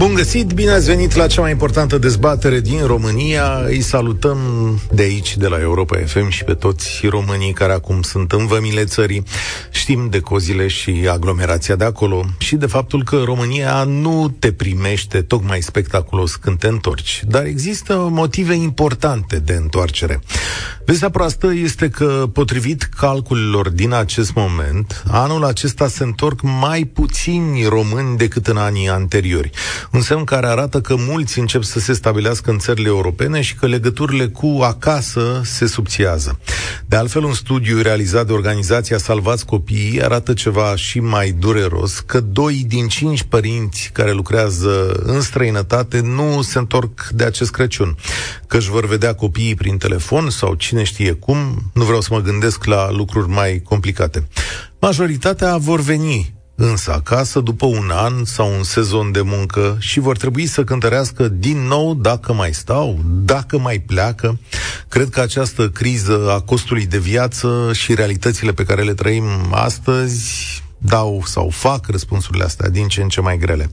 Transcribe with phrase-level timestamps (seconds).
[0.00, 3.60] Bun găsit, bine ați venit la cea mai importantă dezbatere din România.
[3.66, 4.38] Îi salutăm
[4.92, 8.84] de aici, de la Europa FM și pe toți românii care acum sunt în vămile
[8.84, 9.22] țării.
[9.70, 15.22] Știm de cozile și aglomerația de acolo și de faptul că România nu te primește
[15.22, 17.22] tocmai spectaculos când te întorci.
[17.26, 20.20] Dar există motive importante de întoarcere.
[20.90, 27.64] Vestea proastă este că, potrivit calculelor din acest moment, anul acesta se întorc mai puțini
[27.64, 29.50] români decât în anii anteriori
[29.92, 33.66] un semn care arată că mulți încep să se stabilească în țările europene și că
[33.66, 36.38] legăturile cu acasă se subțiază.
[36.86, 42.20] De altfel, un studiu realizat de organizația Salvați Copiii arată ceva și mai dureros, că
[42.20, 47.96] doi din cinci părinți care lucrează în străinătate nu se întorc de acest Crăciun,
[48.46, 52.20] că își vor vedea copiii prin telefon sau cine știe cum, nu vreau să mă
[52.20, 54.28] gândesc la lucruri mai complicate.
[54.78, 60.16] Majoritatea vor veni însă acasă după un an sau un sezon de muncă și vor
[60.16, 64.38] trebui să cântărească din nou dacă mai stau, dacă mai pleacă.
[64.88, 70.62] Cred că această criză a costului de viață și realitățile pe care le trăim astăzi
[70.78, 73.70] dau sau fac răspunsurile astea din ce în ce mai grele.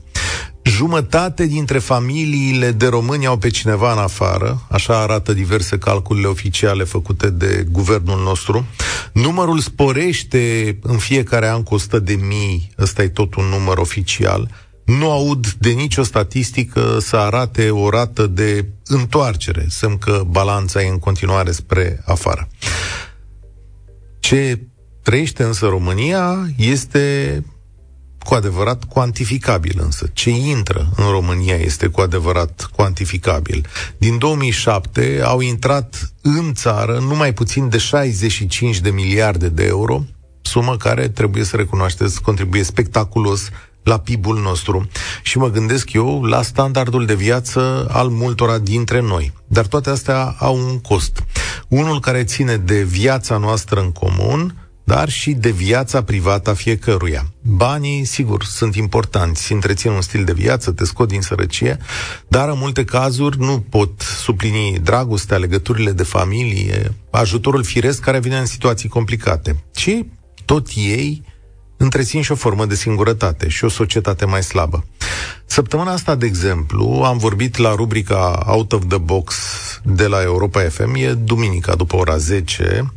[0.78, 6.84] Jumătate dintre familiile de români au pe cineva în afară, așa arată diverse calculele oficiale
[6.84, 8.66] făcute de guvernul nostru.
[9.12, 14.50] Numărul sporește în fiecare an cu 100 de mii, ăsta e tot un număr oficial.
[14.84, 20.88] Nu aud de nicio statistică să arate o rată de întoarcere, semn că balanța e
[20.88, 22.48] în continuare spre afară.
[24.20, 24.60] Ce
[25.02, 27.44] trăiește însă România este
[28.28, 30.10] cu adevărat cuantificabil însă.
[30.12, 33.66] Ce intră în România este cu adevărat cuantificabil.
[33.98, 40.04] Din 2007 au intrat în țară numai puțin de 65 de miliarde de euro,
[40.42, 43.48] sumă care, trebuie să recunoașteți, contribuie spectaculos
[43.82, 44.88] la PIB-ul nostru
[45.22, 49.32] și mă gândesc eu la standardul de viață al multora dintre noi.
[49.46, 51.24] Dar toate astea au un cost.
[51.68, 57.26] Unul care ține de viața noastră în comun, dar și de viața privată a fiecăruia.
[57.42, 61.78] Banii, sigur, sunt importanți, întrețin un stil de viață, te scot din sărăcie,
[62.28, 68.38] dar în multe cazuri nu pot suplini dragostea, legăturile de familie, ajutorul firesc care vine
[68.38, 69.64] în situații complicate.
[69.76, 70.06] Și
[70.44, 71.22] tot ei
[71.76, 74.84] întrețin și o formă de singurătate și o societate mai slabă.
[75.46, 79.36] Săptămâna asta, de exemplu, am vorbit la rubrica Out of the Box
[79.82, 82.92] de la Europa FM, e duminica după ora 10,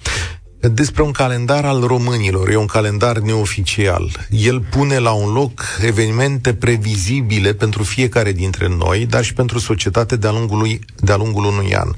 [0.68, 2.50] despre un calendar al românilor.
[2.50, 4.12] E un calendar neoficial.
[4.30, 10.16] El pune la un loc evenimente previzibile pentru fiecare dintre noi, dar și pentru societate
[10.16, 11.90] de-a lungul, de-a lungul unui an.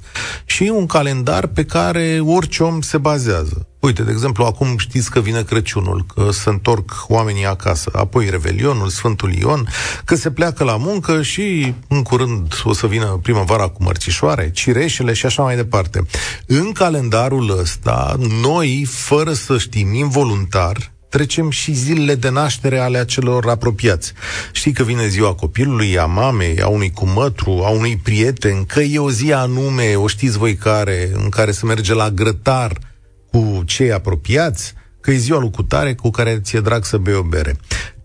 [0.45, 3.67] Și e un calendar pe care orice om se bazează.
[3.83, 8.89] Uite, de exemplu, acum știți că vine Crăciunul, că se întorc oamenii acasă, apoi Revelionul,
[8.89, 9.67] Sfântul Ion,
[10.05, 15.13] că se pleacă la muncă și în curând o să vină primăvara cu mărțișoare, cireșele
[15.13, 16.05] și așa mai departe.
[16.45, 23.49] În calendarul ăsta, noi, fără să știm, involuntar, trecem și zilele de naștere ale acelor
[23.49, 24.13] apropiați.
[24.51, 28.99] Știi că vine ziua copilului, a mamei, a unui cumătru, a unui prieten, că e
[28.99, 32.91] o zi anume, o știți voi care, în care se merge la grătar,
[33.33, 37.55] cu cei apropiați, că e ziua lucutare cu care ți-e drag să bei o bere.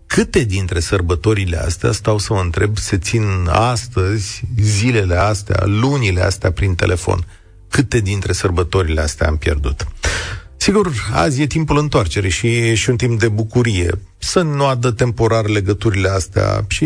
[0.07, 6.51] Câte dintre sărbătorile astea, stau să mă întreb, se țin astăzi, zilele astea, lunile astea
[6.51, 7.25] prin telefon?
[7.67, 9.87] Câte dintre sărbătorile astea am pierdut?
[10.57, 13.91] Sigur, azi e timpul întoarcerii și e și un timp de bucurie.
[14.17, 16.85] Să nu adă temporar legăturile astea și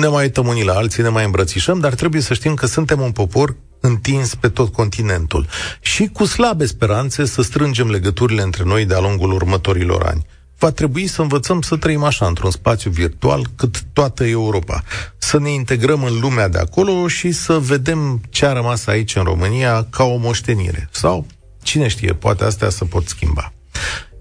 [0.00, 3.00] ne mai uităm unii la alții, ne mai îmbrățișăm, dar trebuie să știm că suntem
[3.00, 3.56] un popor
[3.86, 5.46] întins pe tot continentul
[5.80, 10.26] și cu slabe speranțe să strângem legăturile între noi de-a lungul următorilor ani.
[10.58, 14.82] Va trebui să învățăm să trăim așa, într-un spațiu virtual, cât toată Europa.
[15.18, 19.22] Să ne integrăm în lumea de acolo și să vedem ce a rămas aici în
[19.22, 20.88] România ca o moștenire.
[20.92, 21.26] Sau,
[21.62, 23.52] cine știe, poate astea să pot schimba.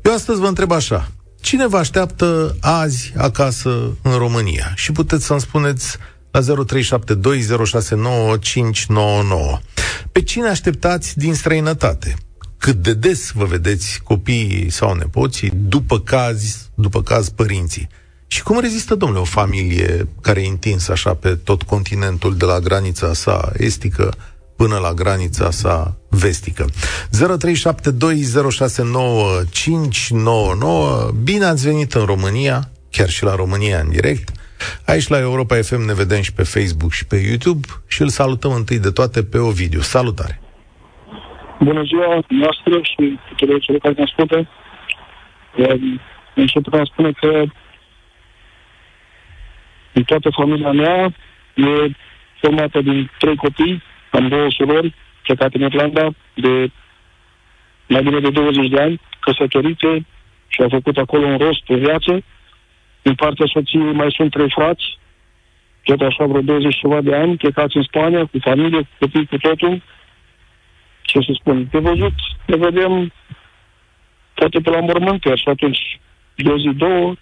[0.04, 1.12] Eu astăzi vă întreb așa.
[1.42, 4.72] Cine vă așteaptă azi acasă în România?
[4.76, 5.98] Și puteți să-mi spuneți
[6.36, 6.46] la 0372069599.
[10.12, 12.16] Pe cine așteptați din străinătate?
[12.58, 17.88] Cât de des vă vedeți copiii sau nepoții, după caz, după caz părinții?
[18.28, 22.60] Și cum rezistă, domnule, o familie care e întinsă așa pe tot continentul, de la
[22.60, 24.14] granița sa estică
[24.56, 26.66] până la granița sa vestică.
[26.66, 26.70] 0372069599.
[31.24, 34.30] Bine ați venit în România, chiar și la România în direct.
[34.86, 38.52] Aici la Europa FM ne vedem și pe Facebook și pe YouTube și îl salutăm
[38.52, 39.80] întâi de toate pe Ovidiu.
[39.80, 40.40] Salutare!
[41.60, 44.48] Bună ziua noastră și tuturor celor care ne ascultă.
[46.34, 47.44] Încep a spune că
[49.94, 51.14] în toată familia mea
[51.54, 51.92] e
[52.42, 56.72] formată din trei copii, am două surori plecate în Irlanda de
[57.88, 60.06] mai bine de 20 de ani, căsătorite
[60.48, 62.24] și au făcut acolo un rost pe viață.
[63.08, 64.98] În partea soției mai sunt trei frați,
[65.84, 69.38] tot așa vreo 20 ceva de ani, plecați în Spania, cu familie, cu copii, cu
[69.38, 69.82] totul.
[71.02, 72.14] Ce să spun, de văzut,
[72.46, 73.12] ne vedem
[74.34, 76.00] poate pe la mormântări și atunci
[76.36, 77.14] de o zi, două,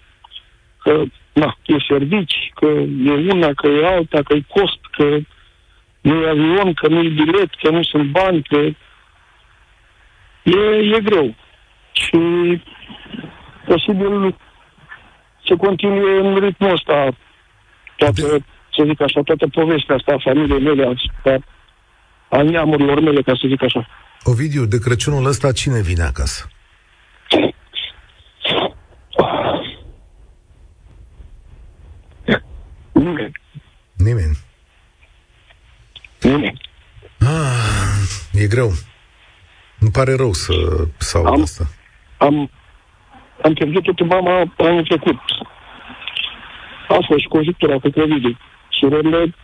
[0.78, 1.02] că
[1.32, 2.66] na, e servici, că
[3.04, 5.18] e una, că e alta, că e cost, că
[6.00, 8.56] nu e avion, că nu e bilet, că nu sunt bani, că
[10.42, 11.34] e, e greu.
[11.92, 12.18] Și
[13.66, 14.34] posibil
[15.46, 17.16] să continue în ritmul ăsta
[17.96, 18.44] toată,
[18.76, 21.38] să zic așa, toată povestea asta a familiei mele, a,
[22.28, 23.86] a neamurilor mele, ca să zic așa.
[24.22, 26.48] Ovidiu, de Crăciunul ăsta cine vine acasă?
[32.92, 33.32] Nimeni.
[33.96, 34.38] Nimeni.
[36.20, 36.60] Nimeni.
[37.20, 38.72] Ah, e greu.
[39.78, 40.52] Îmi pare rău să,
[40.98, 41.64] să aud am, asta.
[42.16, 42.50] Am,
[43.44, 45.20] am pierdut tot mama anul trecut.
[46.88, 48.36] A fost și conjunctura cu covid
[48.68, 49.34] Surorile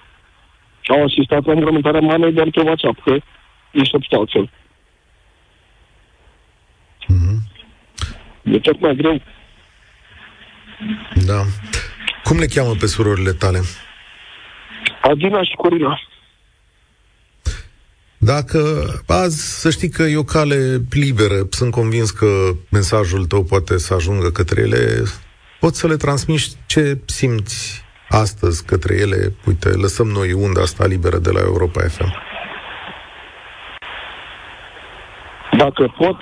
[0.89, 3.17] au asistat la îngrământarea mamei doar pe WhatsApp, că
[3.71, 4.51] nu se putea altfel.
[7.03, 7.39] Mm-hmm.
[8.43, 9.23] E tot mai greu.
[11.27, 11.43] Da.
[12.23, 13.61] Cum le cheamă pe surorile tale?
[15.03, 16.01] Adina și Corina.
[18.23, 18.59] Dacă
[19.09, 22.27] azi să știi că e o cale liberă, sunt convins că
[22.71, 25.03] mesajul tău poate să ajungă către ele,
[25.61, 29.35] poți să le transmiți ce simți astăzi către ele.
[29.47, 32.13] Uite, lăsăm noi unda asta liberă de la Europa FM.
[35.57, 36.17] Dacă pot,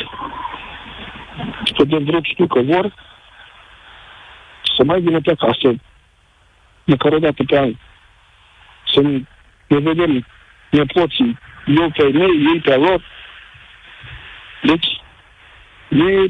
[1.77, 2.95] să de drept știu că vor,
[4.77, 5.75] să mai vină pe acasă,
[6.85, 7.75] măcar o dată pe an,
[8.95, 9.01] să
[9.67, 10.27] ne vedem
[10.71, 11.39] nepoții,
[11.77, 13.03] eu pe mei, ei pe lor.
[14.63, 14.87] Deci,
[15.89, 16.27] e,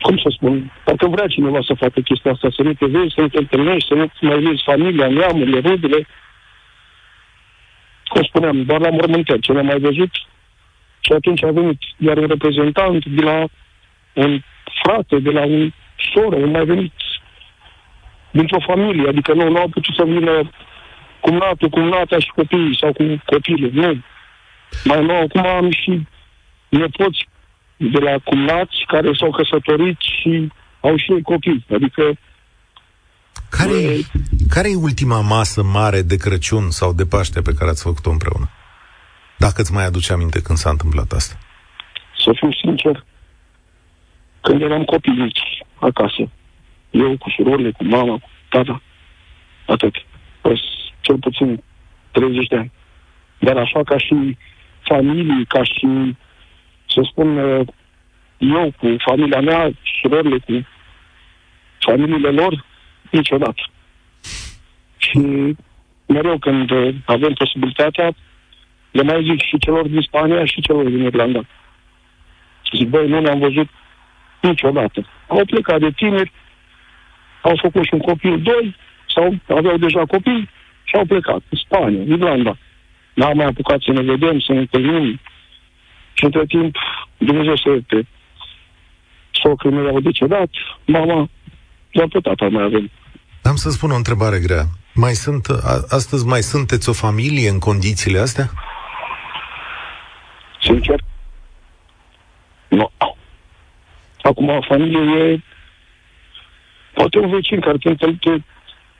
[0.00, 3.20] cum să spun, parcă vrea cineva să facă chestia asta, să nu te vezi, să
[3.20, 6.06] nu te întâlnești, să nu mai vezi familia, neamurile, rudele.
[8.04, 10.10] Cum spuneam, doar la mormântări, ce ne-am mai văzut.
[11.00, 13.44] Și atunci a venit iar un reprezentant de la
[14.12, 14.40] un
[14.82, 15.72] frate, de la un
[16.12, 16.92] soră, un mai venit
[18.30, 20.50] dintr-o familie, adică nu, nu au putut să vină
[21.26, 24.02] cumnatul, cumnata și copiii sau cu copilul, nu.
[24.84, 26.06] Mai nou, acum am și
[26.68, 27.28] nepoți
[27.76, 32.02] de la cumnați care s-au căsătorit și au și ei copii, adică
[33.50, 34.00] care, e,
[34.48, 38.50] care e ultima masă mare de Crăciun sau de Paște pe care ați făcut-o împreună?
[39.38, 41.38] Dacă îți mai aduce aminte când s-a întâmplat asta.
[42.24, 43.04] Să fiu sincer,
[44.40, 46.22] când eram copii mici, acasă,
[46.90, 48.82] eu cu surorile, cu mama, cu tata,
[49.66, 49.94] atât.
[50.40, 50.60] Păi,
[51.04, 51.62] cel puțin
[52.10, 52.72] 30 de ani.
[53.38, 54.36] Dar așa ca și
[54.80, 56.16] familie, ca și,
[56.88, 57.36] să spun,
[58.38, 59.70] eu cu familia mea,
[60.00, 60.66] surorile cu
[61.78, 62.64] familiile lor,
[63.10, 63.62] niciodată.
[64.96, 65.20] Și
[66.06, 66.70] mereu când
[67.04, 68.14] avem posibilitatea,
[68.90, 71.40] le mai zic și celor din Spania și celor din Irlanda.
[72.76, 73.68] Zic, băi, nu ne-am văzut
[74.40, 75.06] niciodată.
[75.28, 76.32] Au plecat de tineri,
[77.42, 78.76] au făcut și un copil, doi,
[79.14, 80.48] sau aveau deja copii
[80.94, 82.56] și au plecat în Spania, Irlanda.
[83.14, 85.20] N-am mai apucat să ne vedem, să ne întâlnim.
[86.12, 86.76] Și între timp,
[87.18, 88.08] Dumnezeu să ierte.
[89.30, 90.50] Socrii mei au decedat,
[90.84, 91.28] mama,
[91.90, 92.90] doar pe tata mai avem.
[93.42, 94.64] Am să spun o întrebare grea.
[94.94, 98.50] Mai sunt, a, astăzi mai sunteți o familie în condițiile astea?
[100.60, 101.00] Sincer?
[102.68, 102.90] Nu.
[104.22, 105.40] Acum, o familie e
[106.94, 108.30] poate un vecin care te, te, te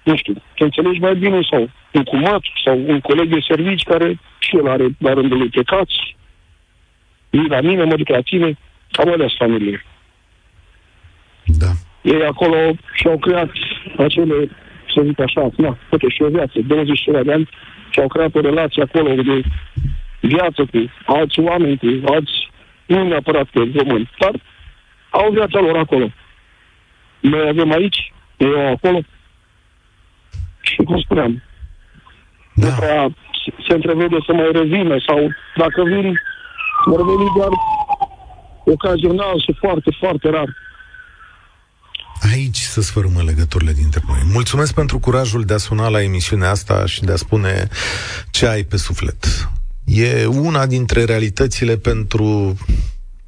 [0.04, 4.18] nu știu, te înțelegi mai bine sau un cumat sau un coleg de servici care
[4.38, 6.16] și el are la rândul lui plecați,
[7.30, 8.58] vii la mine, mă duc la tine,
[8.90, 9.84] cam alea familie.
[11.44, 11.70] Da.
[12.02, 12.56] Ei acolo
[12.94, 13.50] și-au creat
[13.96, 14.50] acele,
[14.94, 17.48] să zic așa, na, și o viață, 20 de ani,
[17.90, 19.42] și-au creat o relație acolo de
[20.20, 22.50] viață cu alți oameni, cu alți,
[22.86, 24.34] nu neapărat pe români, dar
[25.10, 26.10] au viața lor acolo.
[27.20, 29.13] Noi avem aici, ei au acolo, și
[30.84, 31.42] cum spuneam,
[32.54, 32.66] da.
[32.66, 33.14] nu prea
[33.68, 35.18] se întrevede să mai revină sau
[35.56, 36.20] dacă vin,
[36.84, 37.48] vor veni doar
[38.64, 40.48] ocazional și foarte, foarte rar.
[42.32, 44.18] Aici să sfărâmă legăturile dintre noi.
[44.32, 47.68] Mulțumesc pentru curajul de a suna la emisiunea asta și de a spune
[48.30, 49.48] ce ai pe suflet.
[49.84, 52.56] e una dintre realitățile pentru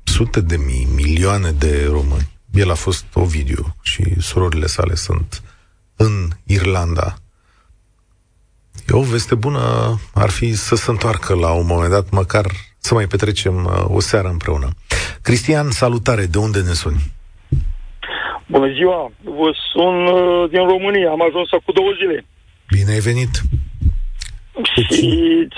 [0.04, 2.28] sute de mii, milioane de români.
[2.52, 5.42] El a fost Ovidiu și surorile sale sunt
[5.96, 7.16] în Irlanda.
[8.88, 9.60] E o veste bună
[10.14, 12.44] ar fi să se întoarcă la un moment dat, măcar
[12.78, 14.68] să mai petrecem uh, o seară împreună.
[15.22, 17.00] Cristian, salutare, de unde ne suni?
[18.46, 22.24] Bună ziua, vă sun uh, din România, am ajuns cu două zile.
[22.74, 23.34] Bine ai venit!
[24.94, 25.08] Și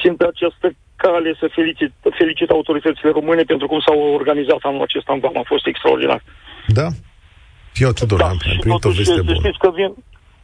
[0.01, 0.67] țin pe această
[0.97, 5.67] cale să felicit, felicit autoritățile române pentru cum s-au organizat anul acesta în a fost
[5.67, 6.23] extraordinar.
[6.67, 6.89] Da?
[7.75, 9.39] Eu, Tudor, da, am primit o veste bună.
[9.43, 9.93] Știți că vin,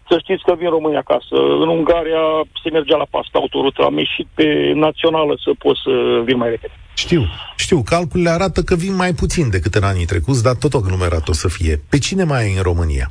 [0.08, 1.36] să știți că vin România acasă.
[1.62, 2.24] În Ungaria
[2.62, 3.82] se mergea la pas pe autorută.
[3.82, 5.92] Am ieșit pe națională să pot să
[6.24, 6.76] vin mai repede.
[6.94, 7.22] Știu,
[7.56, 7.82] știu.
[7.84, 11.48] Calculele arată că vin mai puțin decât în anii trecuți, dar tot aglomerat o să
[11.48, 11.74] fie.
[11.90, 13.08] Pe cine mai ai în România?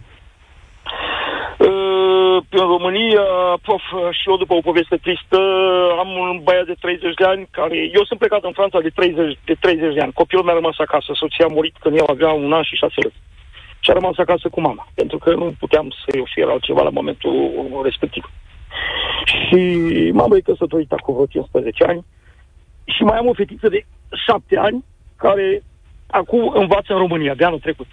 [2.62, 3.26] în România,
[3.66, 3.86] prof,
[4.20, 5.40] și eu după o poveste tristă,
[6.02, 7.78] am un băiat de 30 de ani care...
[7.98, 10.14] Eu sunt plecat în Franța de 30 de, 30 de ani.
[10.22, 11.10] Copilul mi-a rămas acasă.
[11.14, 13.20] Soția a murit când el avea un an și șase luni.
[13.84, 17.36] Și a rămas acasă cu mama, pentru că nu puteam să-i ofer altceva la momentul
[17.84, 18.24] respectiv.
[19.26, 19.60] Și
[20.14, 22.06] mama e căsătorită cu vreo 15 ani
[22.84, 23.86] și mai am o fetiță de
[24.26, 24.86] 7 ani
[25.16, 25.64] care
[26.08, 27.88] acum învață în România, de anul trecut.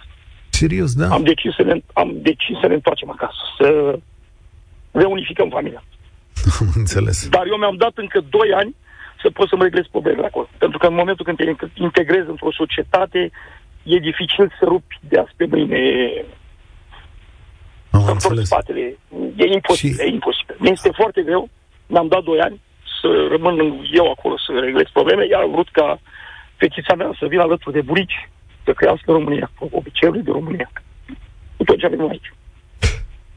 [0.49, 1.07] Serios, da?
[1.07, 3.97] Am decis să ne, am decis să ne întoarcem acasă, să
[4.91, 5.83] reunificăm familia.
[6.59, 7.29] Am înțeles.
[7.29, 8.75] Dar eu mi-am dat încă 2 ani
[9.21, 10.47] să pot să mă reglez problemele acolo.
[10.57, 13.31] Pentru că în momentul când te integrezi într-o societate,
[13.83, 15.79] e dificil să rupi de azi pe mâine
[17.91, 18.45] am înțeles.
[18.45, 18.97] spatele.
[19.35, 20.01] E imposibil, și...
[20.01, 20.55] e imposibil.
[20.59, 21.49] Mi este foarte greu.
[21.87, 22.61] Mi-am dat 2 ani
[23.01, 23.55] să rămân
[23.93, 25.99] eu acolo să reglez probleme, iar am vrut ca
[26.55, 28.29] fetița mea să vină alături de burici,
[28.63, 30.71] să crească în România, cu obiceiurile de România.
[31.57, 32.33] Cu tot ce avem aici.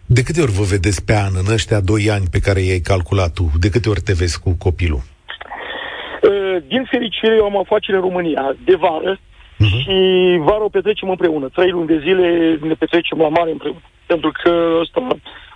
[0.06, 3.32] De câte ori vă vedeți pe an în ăștia doi ani pe care i-ai calculat
[3.32, 3.50] tu?
[3.58, 5.02] De câte ori te vezi cu copilul?
[5.02, 9.20] Uh, din fericire, eu am afacere în România de vară
[9.54, 9.82] uh-huh.
[9.82, 9.94] și
[10.38, 11.49] vara o petrecem împreună.
[11.49, 13.80] Trei luni de zile ne petrecem la mare împreună.
[14.06, 15.06] Pentru că asta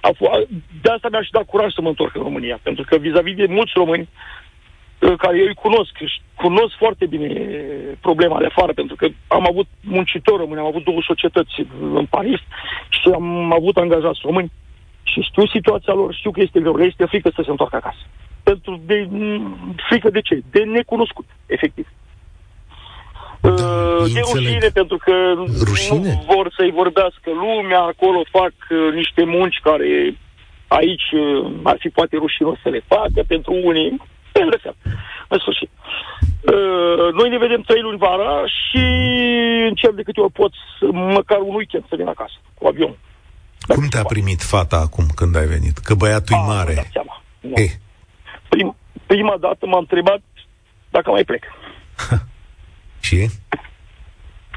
[0.01, 0.11] a,
[0.83, 2.59] de asta mi-aș și dat curaj să mă întorc în România.
[2.63, 4.09] Pentru că vis-a-vis de mulți români
[4.99, 5.93] uh, care eu îi cunosc,
[6.35, 7.29] cunosc foarte bine
[8.01, 12.41] problema de afară, pentru că am avut muncitori români, am avut două societăți în Paris
[12.89, 14.51] și am avut angajați români
[15.03, 18.03] și știu situația lor, știu că este greu, le este frică să se întoarcă acasă.
[18.43, 19.09] Pentru de
[19.89, 20.43] frică de ce?
[20.51, 21.87] De necunoscut, efectiv.
[23.41, 25.13] Da, uh, de rușine, pentru că
[25.71, 26.13] rușine?
[26.13, 30.17] nu vor să-i vorbească lumea, acolo fac uh, niște munci care
[30.69, 34.01] aici uh, ar fi poate rușinos să le facă, pentru unii,
[35.29, 35.71] în sfârșit.
[36.53, 38.85] Uh, noi ne vedem trei luni vara și
[39.69, 40.53] încerc de câte ori pot,
[40.93, 42.97] măcar un weekend să vin acasă, cu avion.
[43.67, 45.79] Cum te-a primit fata acum când ai venit?
[45.79, 46.75] Că băiatul e mare.
[46.75, 47.23] Dați seama.
[47.55, 47.71] Hey.
[48.49, 48.77] Prim,
[49.07, 50.21] prima dată m-a întrebat
[50.91, 51.45] dacă mai plec.
[53.09, 53.29] și?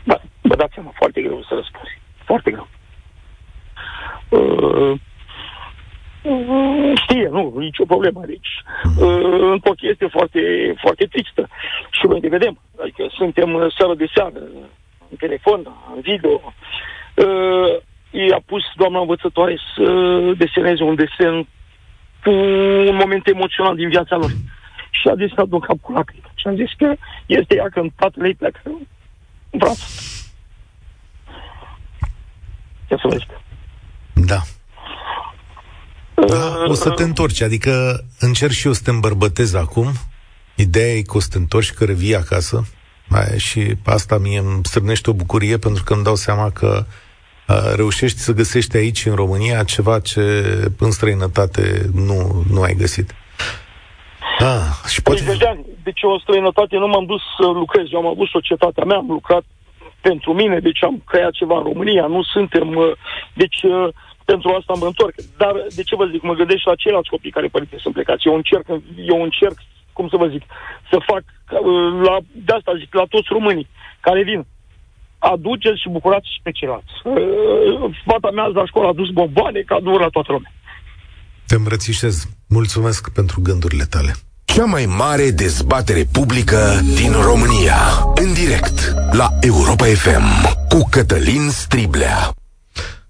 [0.03, 2.00] Da, vă dați seama, foarte greu să răspunzi.
[2.25, 2.67] Foarte greu.
[4.29, 5.00] Uh,
[7.03, 8.22] Știe, nu, nicio problemă.
[8.25, 8.51] Deci,
[9.00, 10.41] uh, încă o chestie foarte,
[10.81, 11.48] foarte tristă.
[11.91, 12.60] Și noi ne vedem.
[12.81, 14.39] Adică suntem seara de seară,
[15.10, 15.62] în telefon,
[15.96, 16.53] în video.
[17.15, 17.81] Uh,
[18.12, 19.86] i-a pus doamna învățătoare să
[20.38, 21.48] deseneze un desen
[22.24, 22.31] cu
[22.89, 24.31] un moment emoțional din viața lor.
[24.89, 26.30] Și a desenat un cap cu lacrimi.
[26.41, 26.95] Și am zis că
[27.25, 28.77] este ea când tatăl ei pleacă în
[29.57, 29.79] braț.
[32.88, 33.25] Ce să vezi?
[34.13, 34.41] Da.
[36.27, 39.91] Da, o să te întorci, adică încerc și eu să te îmbărbătez acum.
[40.55, 42.67] Ideea e că o să te întorci, că revii acasă.
[43.10, 46.86] Aia, și asta mie îmi strânește o bucurie pentru că îmi dau seama că
[47.48, 50.21] uh, reușești să găsești aici, în România, ceva ce
[50.77, 53.15] în străinătate nu, nu ai găsit.
[54.39, 55.21] Ah, și poate...
[55.21, 55.65] 30 de ani.
[55.83, 57.85] Deci o străinătate nu m-am dus să lucrez.
[57.91, 59.43] Eu am avut societatea mea, am lucrat
[60.01, 62.05] pentru mine, deci am creat ceva în România.
[62.05, 62.67] Nu suntem...
[62.75, 62.91] Uh,
[63.33, 63.88] deci uh,
[64.25, 65.15] pentru asta mă întorc.
[65.38, 68.27] Dar, de ce vă zic, mă gândesc la ceilalți copii care părinții sunt plecați.
[68.27, 68.65] Eu încerc,
[69.13, 69.57] eu încerc,
[69.93, 70.43] cum să vă zic,
[70.91, 71.23] să fac,
[72.07, 73.67] la, de asta zic, la toți românii
[74.00, 74.45] care vin,
[75.19, 76.93] aduceți și bucurați și pe ceilalți.
[78.05, 80.51] Fata mea la școală a dus bomboane, cadouri la toată lumea.
[81.47, 82.27] Te îmbrățișez.
[82.47, 84.11] Mulțumesc pentru gândurile tale.
[84.62, 87.75] Cea mai mare dezbatere publică din România.
[88.15, 92.34] În direct la Europa FM cu Cătălin Striblea.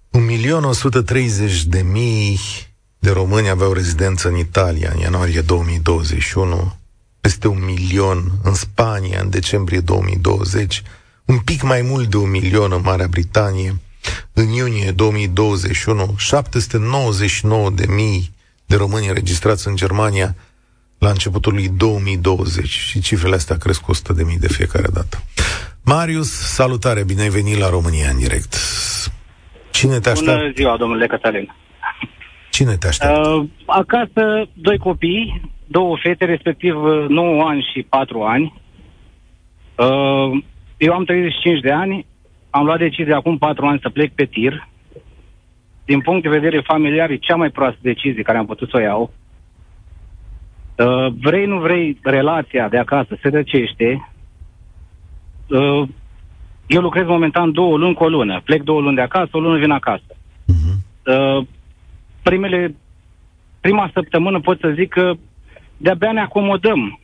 [0.10, 2.40] Un milion 130 de mii
[3.00, 6.76] de români aveau rezidență în Italia în ianuarie 2021,
[7.22, 10.84] peste un milion în Spania în decembrie 2020,
[11.26, 13.80] un pic mai mult de un milion în Marea Britanie,
[14.34, 18.34] în iunie 2021, 799 de mii
[18.66, 20.36] de români înregistrați în Germania,
[21.06, 25.18] la începutul lui 2020 și cifrele astea cresc cu 100 de mii de fiecare dată.
[25.86, 28.56] Marius, salutare, bine ai venit la România în direct.
[29.72, 30.42] Cine te așteaptă?
[30.42, 31.54] Bună ziua, domnule Cătălin.
[32.52, 33.30] Cine te așteaptă?
[33.30, 36.74] Uh, acasă, doi copii, două fete, respectiv
[37.08, 38.62] 9 ani și 4 ani.
[39.76, 40.44] Uh,
[40.78, 42.06] eu am 35 de ani,
[42.50, 44.68] am luat decizia acum 4 ani să plec pe tir.
[45.86, 48.82] Din punct de vedere familiar, e cea mai proastă decizie care am putut să o
[48.82, 49.14] iau.
[50.86, 54.10] Uh, vrei, nu vrei, relația de acasă se răcește.
[55.50, 55.88] Uh,
[56.68, 58.42] eu lucrez momentan două luni cu o lună.
[58.44, 60.04] Plec două luni de acasă, o lună vin acasă.
[60.08, 60.76] Uh-huh.
[61.06, 61.46] Uh,
[62.22, 62.76] primele,
[63.60, 65.14] prima săptămână pot să zic că
[65.78, 67.00] de-abia ne acomodăm.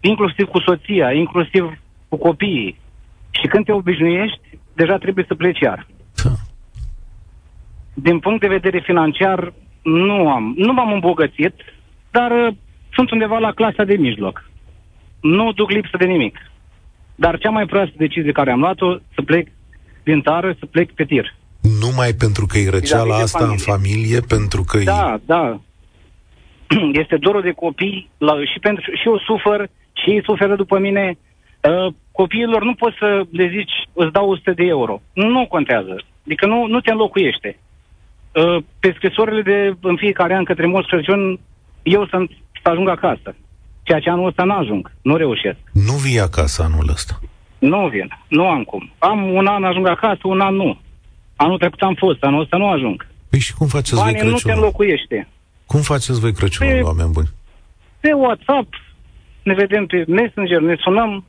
[0.00, 1.78] Inclusiv cu soția, inclusiv
[2.08, 2.78] cu copiii.
[3.30, 4.40] Și când te obișnuiești,
[4.74, 5.86] deja trebuie să pleci iar.
[6.24, 6.30] Da.
[7.94, 9.52] Din punct de vedere financiar,
[9.82, 11.54] nu am, nu m-am îmbogățit,
[12.10, 12.54] dar uh,
[12.92, 14.50] sunt undeva la clasa de mijloc.
[15.20, 16.38] Nu duc lipsă de nimic.
[17.14, 19.48] Dar cea mai proastă decizie care am luat-o, să plec
[20.02, 21.34] din țară, să plec pe tir.
[21.80, 23.56] Numai pentru că e răceala asta familie.
[23.66, 25.20] în familie, pentru că Da, e...
[25.26, 25.60] da.
[27.02, 31.18] Este dorul de copii la, și, pentru, și eu sufăr și ei suferă după mine.
[31.62, 35.00] Uh, copiilor nu poți să le zici, îți dau 100 de euro.
[35.12, 36.02] Nu contează.
[36.24, 37.58] Adică nu, nu te înlocuiește.
[38.34, 41.40] Uh, pe scrisorile de în fiecare an către Moș Crăciun,
[41.82, 42.30] eu sunt
[42.62, 43.34] să ajung acasă.
[43.82, 44.92] Ceea ce anul ăsta nu ajung.
[45.02, 45.58] Nu reușesc.
[45.72, 47.20] Nu vii acasă anul ăsta?
[47.58, 48.08] Nu vin.
[48.28, 48.90] Nu am cum.
[48.98, 50.78] Am un an ajung acasă, un an nu.
[51.36, 53.06] Anul trecut am fost, anul ăsta nu ajung.
[53.30, 54.40] Păi și cum faceți Banii voi Crăciunul?
[54.44, 55.28] nu te înlocuiește.
[55.66, 57.28] Cum faceți voi Crăciunul, pe, oameni buni?
[58.00, 58.74] Pe WhatsApp,
[59.42, 61.24] ne vedem pe Messenger, ne sunăm.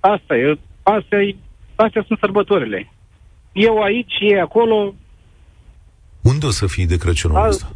[0.00, 0.58] Asta e.
[0.82, 1.36] Asta e
[1.76, 2.92] astea sunt sărbătorile.
[3.52, 4.94] Eu aici, ei acolo.
[6.22, 7.48] Unde o să fii de Crăciunul Al...
[7.48, 7.72] ăsta?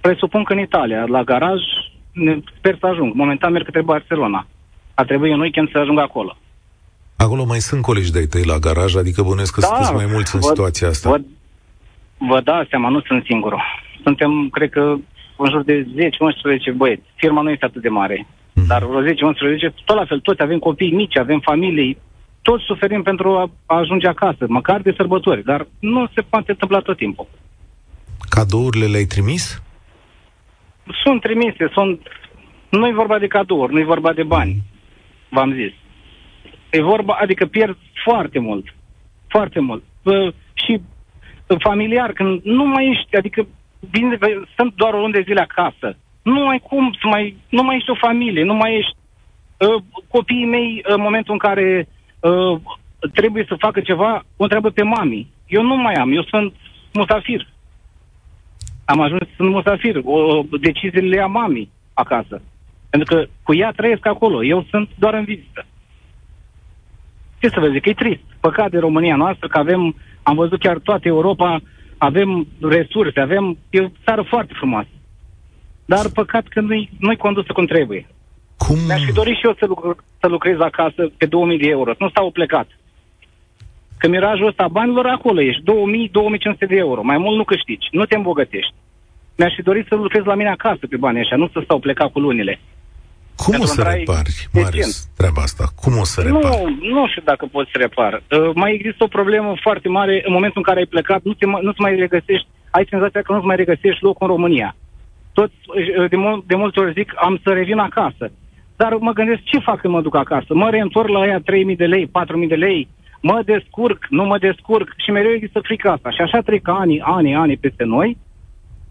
[0.00, 1.60] Presupun că în Italia, la garaj,
[2.12, 3.14] ne, sper să ajung.
[3.14, 4.46] Momentan merg către Barcelona.
[4.94, 6.36] A trebuit în weekend să ajung acolo.
[7.16, 10.34] Acolo mai sunt colegi de-ai tăi la garaj, adică bănuiesc că da, sunteți mai mulți
[10.34, 11.08] în vă, situația asta.
[11.10, 11.20] Vă,
[12.18, 13.62] vă da seama, nu sunt singurul.
[14.02, 14.80] Suntem, cred că,
[15.36, 15.86] în jur de
[16.72, 17.02] 10-11 băieți.
[17.14, 18.26] Firma nu este atât de mare.
[18.52, 18.64] Mm.
[18.66, 19.04] Dar vreo 10-11,
[19.84, 21.98] tot la fel, toți avem copii mici, avem familii,
[22.42, 26.78] toți suferim pentru a, a ajunge acasă, măcar de sărbători, dar nu se poate întâmpla
[26.78, 27.26] tot timpul.
[28.28, 29.62] Cadourile le-ai trimis?
[31.04, 32.00] Sunt trimise, sunt...
[32.68, 34.62] Nu e vorba de cadouri, nu e vorba de bani, mm.
[35.28, 35.72] v-am zis.
[36.70, 38.74] E vorba, adică pierd foarte mult.
[39.28, 39.82] Foarte mult.
[40.02, 40.80] Uh, și
[41.58, 43.46] familiar, când nu mai ești, adică
[43.90, 44.18] bine,
[44.56, 45.96] sunt doar o lună de zile acasă.
[46.22, 48.96] Nu ai cum să mai, nu mai ești o familie, nu mai ești
[49.58, 51.88] uh, copiii mei în momentul în care
[52.20, 52.60] uh,
[53.14, 55.28] trebuie să facă ceva, o întreabă pe mami.
[55.46, 56.54] Eu nu mai am, eu sunt
[56.92, 57.48] musafir.
[58.92, 60.00] Am ajuns, sunt musafir.
[60.04, 62.42] O, deciziile le ia mami acasă.
[62.90, 64.44] Pentru că cu ea trăiesc acolo.
[64.44, 65.66] Eu sunt doar în vizită.
[67.40, 68.20] Ce să vă zic, e trist.
[68.40, 71.60] Păcat de România noastră că avem, am văzut chiar toată Europa,
[71.98, 74.88] avem resurse, avem, e o țară foarte frumoasă.
[75.84, 78.06] Dar păcat că nu-i, nu-i condusă cum trebuie.
[78.56, 78.76] Cum?
[78.86, 81.92] Mi-aș fi dorit și eu să, lucr- să lucrez acasă pe 2000 de euro.
[81.98, 82.68] Nu stau plecat.
[83.98, 87.02] Că mirajul ăsta banilor acolo ești, 2000-2500 de euro.
[87.02, 88.74] Mai mult nu câștigi, nu te îmbogătești.
[89.36, 92.12] Mi-aș fi dorit să lucrez la mine acasă pe banii ăștia, nu să stau plecat
[92.12, 92.60] cu lunile.
[93.44, 95.64] Cum o să repari, Marius, treaba asta?
[95.82, 96.46] Cum o să repari?
[96.46, 98.12] Nu, nu știu dacă poți să repar.
[98.14, 101.46] Uh, mai există o problemă foarte mare în momentul în care ai plecat, nu, te,
[101.46, 104.76] nu-ți mai regăsești, ai senzația că nu-ți mai regăsești loc în România.
[105.32, 108.30] Toți, uh, de, mul, de multe ori zic, am să revin acasă.
[108.76, 110.54] Dar mă gândesc, ce fac când mă duc acasă?
[110.54, 112.88] Mă reîntorc la aia 3.000 de lei, 4.000 de lei,
[113.20, 116.10] mă descurc, nu mă descurc și mereu există frica asta.
[116.10, 118.16] Și așa trec ani, ani, ani peste noi,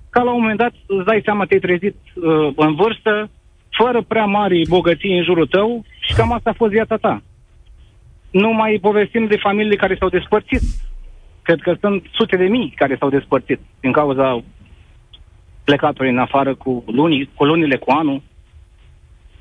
[0.10, 3.30] ca la un moment dat îți dai seama, te-ai trezit uh, în vârstă,
[3.70, 7.22] fără prea mari bogății în jurul tău și cam asta a fost viața ta.
[8.32, 10.62] Nu mai povestim de familii care s-au despărțit.
[11.42, 14.44] Cred că sunt sute de mii care s-au despărțit din cauza
[15.64, 18.22] plecatului în afară cu, lunii, cu lunile, cu anul.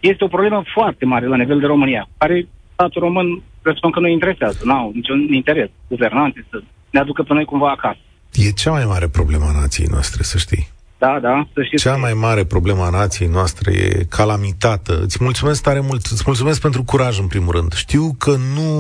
[0.01, 4.09] Este o problemă foarte mare la nivel de România, care statul român răspund că nu
[4.09, 7.99] interesează, nu au niciun interes, guvernanții să ne aducă pe noi cumva acasă.
[8.33, 10.69] E cea mai mare problemă a nației noastre, să știi.
[10.99, 11.83] Da, da, să știți.
[11.83, 15.01] Cea mai mare problemă a nației noastre e calamitată.
[15.03, 17.73] Îți mulțumesc tare mult, îți mulțumesc pentru curaj, în primul rând.
[17.73, 18.71] Știu că nu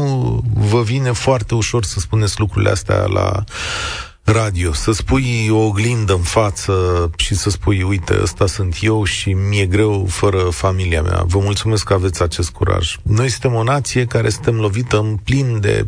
[0.54, 3.44] vă vine foarte ușor să spuneți lucrurile astea la
[4.28, 9.32] radio, să spui o oglindă în față și să spui, uite, ăsta sunt eu și
[9.32, 11.22] mi-e greu fără familia mea.
[11.26, 12.96] Vă mulțumesc că aveți acest curaj.
[13.02, 15.86] Noi suntem o nație care suntem lovită în plin de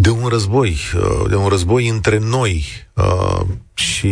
[0.00, 3.40] de un război, uh, de un război între noi uh,
[3.74, 4.06] și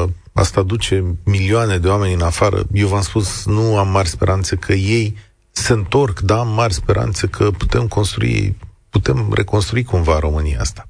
[0.00, 2.64] uh, asta duce milioane de oameni în afară.
[2.72, 5.16] Eu v-am spus, nu am mari speranțe că ei
[5.50, 8.56] se întorc, dar am mari speranțe că putem construi,
[8.90, 10.86] putem reconstrui cumva România asta.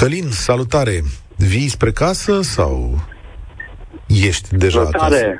[0.00, 1.00] Călin, salutare!
[1.36, 2.94] Vii spre casă sau
[4.08, 5.14] ești deja salutare.
[5.14, 5.36] acasă?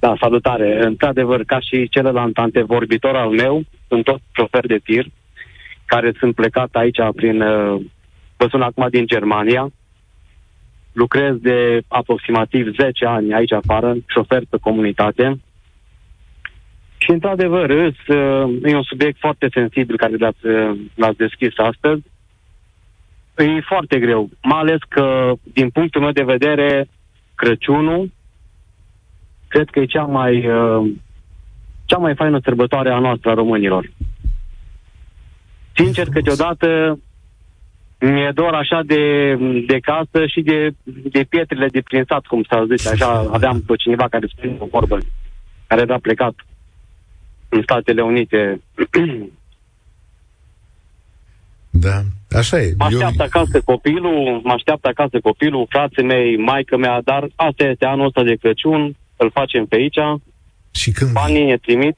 [0.00, 0.84] Da, salutare.
[0.84, 5.06] Într-adevăr, ca și celălalt antevorbitor al meu, sunt tot șofer de tir,
[5.84, 7.40] care sunt plecat aici prin...
[7.40, 7.80] Uh,
[8.36, 9.70] vă sun acum din Germania.
[10.92, 15.40] Lucrez de aproximativ 10 ani aici afară, șofer pe comunitate.
[16.96, 17.94] Și, într-adevăr, uh,
[18.62, 22.10] e un subiect foarte sensibil care l-ați, uh, l-ați deschis astăzi.
[23.44, 26.88] E foarte greu, mai ales că, din punctul meu de vedere,
[27.34, 28.10] Crăciunul
[29.48, 30.90] cred că e cea mai, uh,
[31.84, 33.90] cea mai faină sărbătoare a noastră a românilor.
[35.74, 36.98] Sincer, câteodată
[38.00, 39.34] mi-e dor așa de,
[39.66, 42.86] de casă și de, de pietrele de prin sat, cum s-a zis.
[42.86, 44.98] Așa aveam pe cineva care spune o vorbă,
[45.66, 46.34] care era plecat
[47.48, 48.60] în Statele Unite.
[51.74, 52.74] Da, așa e.
[52.78, 53.26] Mă așteaptă Eu...
[53.26, 58.22] acasă copilul, mă așteaptă acasă copilul, frații mei, maică mea, dar asta este anul ăsta
[58.22, 59.98] de Crăciun, îl facem pe aici.
[60.70, 61.96] Și când Banii ne trimit.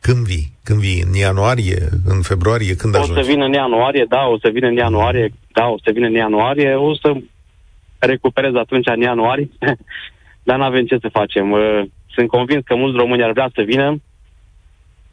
[0.00, 0.52] Când vii?
[0.64, 1.02] Când vii?
[1.06, 1.88] În ianuarie?
[2.04, 2.74] În februarie?
[2.74, 3.20] Când o ajungi?
[3.20, 6.06] O să vină în ianuarie, da, o să vină în ianuarie, da, o să vină
[6.06, 7.12] în ianuarie, o să
[7.98, 9.48] recuperez atunci în ianuarie,
[10.46, 11.50] dar nu avem ce să facem.
[11.50, 14.02] Uh, sunt convins că mulți români ar vrea să vină,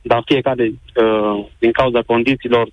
[0.01, 2.69] dar fiecare, uh, din cauza condițiilor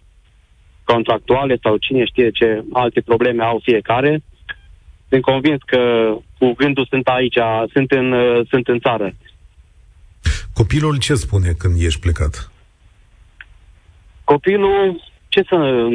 [0.92, 4.22] contractuale sau cine știe ce alte probleme au fiecare,
[5.08, 5.80] sunt convins că
[6.38, 7.38] cu gândul sunt aici,
[7.72, 9.14] sunt în, uh, sunt în țară.
[10.54, 12.52] Copilul ce spune când ești plecat?
[14.24, 15.88] Copilul, ce să...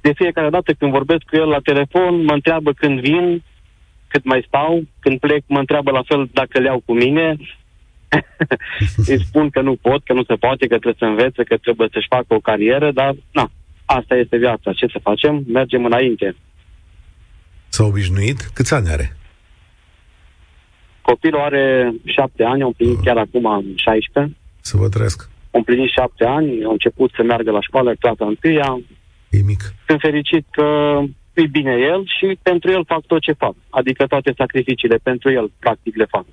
[0.00, 3.42] De fiecare dată când vorbesc cu el la telefon, mă întreabă când vin,
[4.08, 7.36] cât mai stau, când plec mă întreabă la fel dacă le iau cu mine.
[9.10, 11.88] Îi spun că nu pot, că nu se poate, că trebuie să învețe, că trebuie
[11.92, 13.50] să-și facă o carieră, dar na,
[13.96, 14.72] asta este viața.
[14.72, 15.44] Ce să facem?
[15.46, 16.36] Mergem înainte.
[17.68, 18.50] S-a obișnuit?
[18.54, 19.16] Câți ani are?
[21.00, 23.04] Copilul are șapte ani, a împlinit uh.
[23.04, 24.36] chiar acum 16.
[24.60, 25.28] Să vă trăiesc.
[25.50, 28.80] A împlinit șapte ani, a început să meargă la școală, clasa întâia.
[29.30, 29.60] E mic.
[29.86, 30.68] Sunt fericit că
[31.32, 33.54] e bine el și pentru el fac tot ce fac.
[33.70, 36.24] Adică toate sacrificiile pentru el, practic, le fac.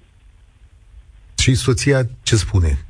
[1.37, 2.85] Și soția ce spune?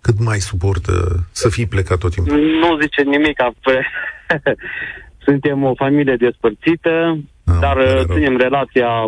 [0.00, 0.92] Cât mai suportă
[1.32, 2.40] să fii plecat tot timpul?
[2.40, 3.36] Nu zice nimic.
[5.26, 9.06] Suntem o familie despărțită, ah, dar uh, ținem relația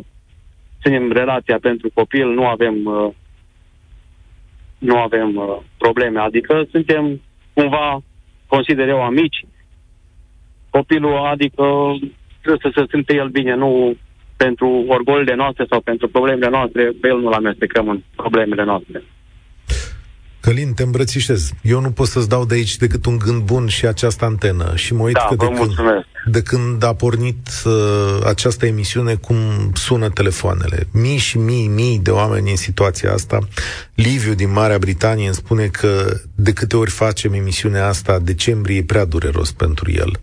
[0.82, 3.12] ținem relația pentru copil, nu avem uh,
[4.78, 6.20] nu avem uh, probleme.
[6.20, 7.20] Adică suntem
[7.52, 8.02] cumva,
[8.46, 9.44] consider eu, amici.
[10.70, 11.64] Copilul, adică
[12.40, 13.96] trebuie să se simte el bine, nu
[14.36, 19.02] pentru orgolile noastre sau pentru problemele noastre, pe el nu-l amestecăm în problemele noastre.
[20.42, 21.50] Călin, te îmbrățișez.
[21.62, 24.72] Eu nu pot să-ți dau de aici decât un gând bun și această antenă.
[24.74, 25.74] Și mă uit da, că de când,
[26.24, 27.72] de când a pornit uh,
[28.26, 29.36] această emisiune, cum
[29.74, 30.88] sună telefoanele.
[30.92, 33.38] Mii și mii, mii de oameni în situația asta.
[33.94, 38.84] Liviu din Marea Britanie îmi spune că de câte ori facem emisiunea asta, decembrie e
[38.84, 40.20] prea dureros pentru el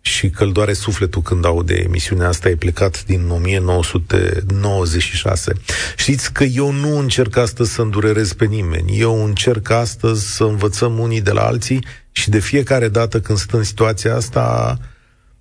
[0.00, 5.52] și că îl doare sufletul când aude emisiunea asta, e plecat din 1996.
[5.96, 9.00] Știți că eu nu încerc astăzi să îndurerez pe nimeni.
[9.00, 13.52] Eu încerc astăzi să învățăm unii de la alții și de fiecare dată când sunt
[13.52, 14.78] în situația asta,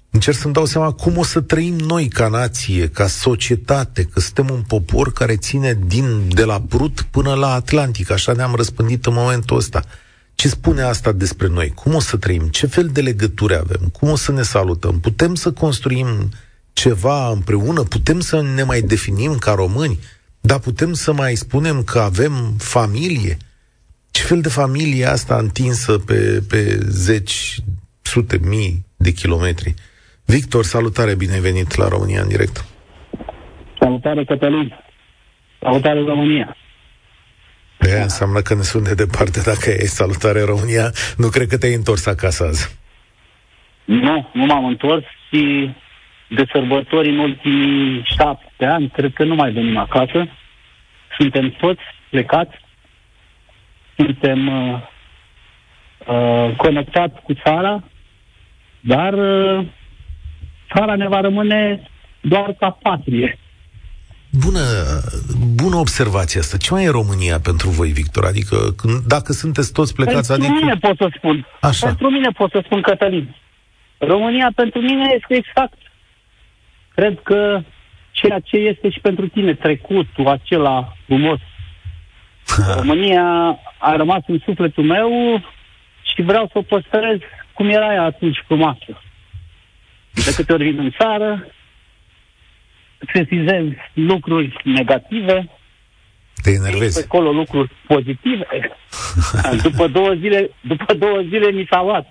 [0.10, 4.50] încerc să-mi dau seama cum o să trăim noi ca nație, ca societate, că suntem
[4.50, 8.12] un popor care ține din, de la Brut până la Atlantic.
[8.12, 9.84] Așa ne-am răspândit în momentul ăsta.
[10.40, 11.70] Ce spune asta despre noi?
[11.70, 12.48] Cum o să trăim?
[12.48, 13.90] Ce fel de legături avem?
[13.92, 15.00] Cum o să ne salutăm?
[15.00, 16.08] Putem să construim
[16.74, 17.84] ceva împreună?
[17.84, 20.00] Putem să ne mai definim ca români?
[20.42, 23.38] Dar putem să mai spunem că avem familie?
[24.12, 27.60] Ce fel de familie asta întinsă pe, pe zeci,
[28.02, 29.74] sute, mii de kilometri?
[30.26, 32.66] Victor, salutare, bine ai venit la România în direct.
[33.80, 34.74] Salutare, Cătălin.
[35.62, 36.56] Salutare, România.
[37.80, 40.92] Pe aia înseamnă că ne sunt de departe dacă e salutare România.
[41.18, 42.80] Nu cred că te-ai întors acasă azi.
[43.86, 45.74] Nu, nu m-am întors și
[46.30, 50.28] de sărbători în ultimii șapte ani, cred că nu mai venim acasă.
[51.18, 52.56] Suntem toți plecați,
[53.96, 54.80] suntem uh,
[56.08, 57.84] uh, conectați cu țara,
[58.80, 59.66] dar uh,
[60.76, 61.90] țara ne va rămâne
[62.22, 63.38] doar ca patrie.
[64.32, 64.60] Bună,
[65.56, 66.58] bună observație asta.
[66.58, 68.26] Ce mai e România pentru voi, Victor?
[68.26, 70.28] Adică când, dacă sunteți toți plecați...
[70.28, 70.66] Pentru adică...
[70.66, 71.48] mine pot să spun.
[71.62, 71.86] Așa.
[71.86, 73.36] Pentru mine pot să spun, Cătălin.
[73.98, 75.78] România pentru mine este exact.
[76.96, 77.62] Cred că
[78.12, 81.40] ceea ce este și pentru tine trecutul acela frumos.
[82.76, 83.26] România
[83.78, 85.10] a rămas în sufletul meu
[86.02, 87.20] și vreau să o păstrez
[87.54, 89.02] cum era ea atunci frumoasă.
[90.26, 91.48] De câte ori vin în țară,
[93.14, 95.50] sesizez lucruri negative,
[96.44, 97.00] te enervezi.
[97.00, 98.48] Pe acolo lucruri pozitive.
[99.64, 102.08] după două zile, după două zile mi s-a luat.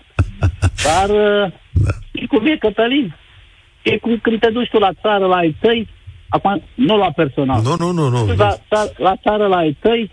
[0.85, 1.09] Dar
[1.73, 1.97] da.
[2.13, 3.17] e cum e, Cătălin.
[3.83, 5.89] E cum când te duci tu la țară la ai tăi,
[6.29, 7.63] acum nu la personal.
[7.63, 8.09] Nu, nu, nu.
[8.09, 8.35] nu.
[8.37, 8.57] La,
[8.97, 10.11] la țară la ai tăi,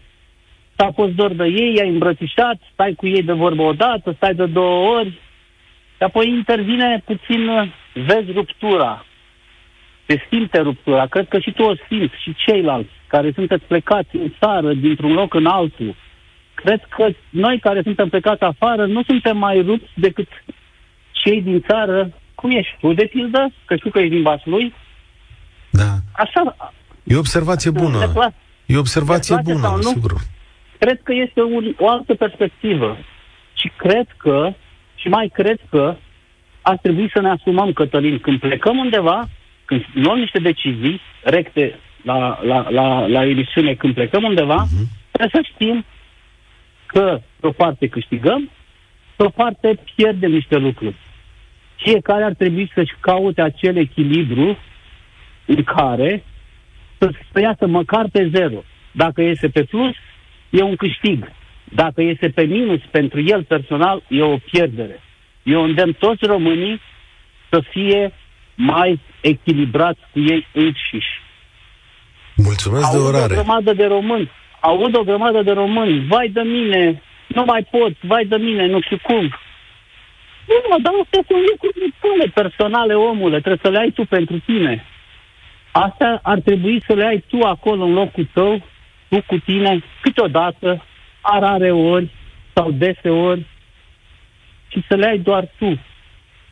[0.76, 4.34] s-a fost dor de ei, i-ai îmbrățișat, stai cu ei de vorbă o dată, stai
[4.34, 5.10] de două ori,
[5.98, 9.05] și apoi intervine puțin, vezi ruptura.
[10.06, 11.06] Se simte ruptura.
[11.06, 15.34] Cred că și tu o simți, și ceilalți care sunteți plecați în țară, dintr-un loc
[15.34, 15.96] în altul.
[16.54, 20.28] Cred că noi care suntem plecați afară nu suntem mai rupți decât
[21.12, 22.14] cei din țară.
[22.36, 23.52] Cum ești tu, de pildă?
[23.66, 24.74] Că știu că ești din Vaslui.
[25.70, 25.92] Da.
[26.12, 26.56] Așa.
[27.04, 27.98] E o observație bună.
[28.66, 30.14] E o observație bună, sigur.
[30.80, 32.98] Cred că este un, o altă perspectivă.
[33.54, 34.54] Și cred că,
[34.96, 35.96] și mai cred că,
[36.62, 39.30] ar trebui să ne asumăm, Cătălin, când plecăm undeva,
[39.66, 45.12] când luăm niște decizii recte la, la, la, la emisiune, când plecăm undeva, uh-huh.
[45.12, 45.86] trebuie să știm
[46.86, 48.50] că pe o parte câștigăm,
[49.16, 50.96] pe o parte pierdem niște lucruri.
[51.76, 54.58] Fiecare ar trebui să-și caute acel echilibru
[55.46, 56.24] în care
[56.98, 58.64] să, să iasă măcar pe zero.
[58.92, 59.96] Dacă iese pe plus,
[60.50, 61.32] e un câștig.
[61.64, 65.02] Dacă iese pe minus pentru el personal, e o pierdere.
[65.44, 66.82] Eu îndemn toți românii
[67.50, 68.14] să fie
[68.56, 69.00] mai
[69.32, 71.14] echilibrați cu ei înșiși.
[72.36, 73.34] Mulțumesc Aud de orare.
[73.34, 74.32] o grămadă de români.
[74.60, 76.06] Aud o grămadă de români.
[76.08, 79.24] Vai de mine, nu mai pot, vai de mine, nu știu cum.
[80.52, 83.40] Nu, dar astea sunt lucruri bune, personale, omule.
[83.40, 84.86] Trebuie să le ai tu pentru tine.
[85.72, 88.62] Asta ar trebui să le ai tu acolo în locul tău,
[89.10, 90.84] tu cu tine, câteodată,
[91.22, 92.10] a rare ori
[92.54, 93.46] sau deseori,
[94.68, 95.80] și să le ai doar tu.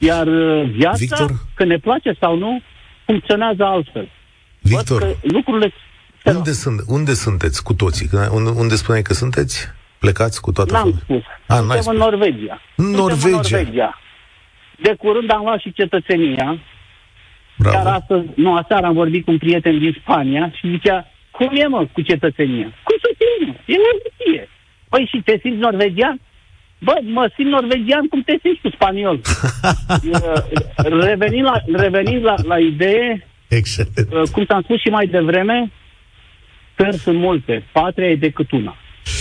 [0.05, 1.31] Iar uh, viața, Victor?
[1.53, 2.61] când ne place sau nu,
[3.05, 4.09] funcționează altfel.
[4.61, 5.73] Victor, că lucrurile...
[6.25, 8.09] Unde, sunt, unde sunteți cu toții?
[8.31, 9.67] Unde, unde spuneai că sunteți?
[9.99, 11.21] Plecați cu toată N-am spus.
[11.47, 11.93] A, Suntem spus.
[11.93, 12.61] în Norvegia.
[12.75, 13.25] În Norvegia.
[13.27, 13.99] în Norvegia.
[14.79, 16.59] De curând am luat și cetățenia.
[17.57, 17.75] Bravo.
[17.75, 21.67] Chiar astăzi, nu, aseară am vorbit cu un prieten din Spania și zicea, cum e
[21.67, 22.67] mă cu cetățenia?
[22.83, 23.53] Cum să fie mă?
[23.65, 24.49] E norvegie.
[24.89, 26.19] Păi și te simți norvegian?
[26.83, 29.19] Bă, mă simt norvegian cum te simți cu spaniol.
[31.09, 34.11] revenind la, revenind la, la idee, Excelent.
[34.11, 35.71] Uh, cum ți-am spus și mai devreme,
[36.77, 38.75] țări sunt multe, patria e decât una.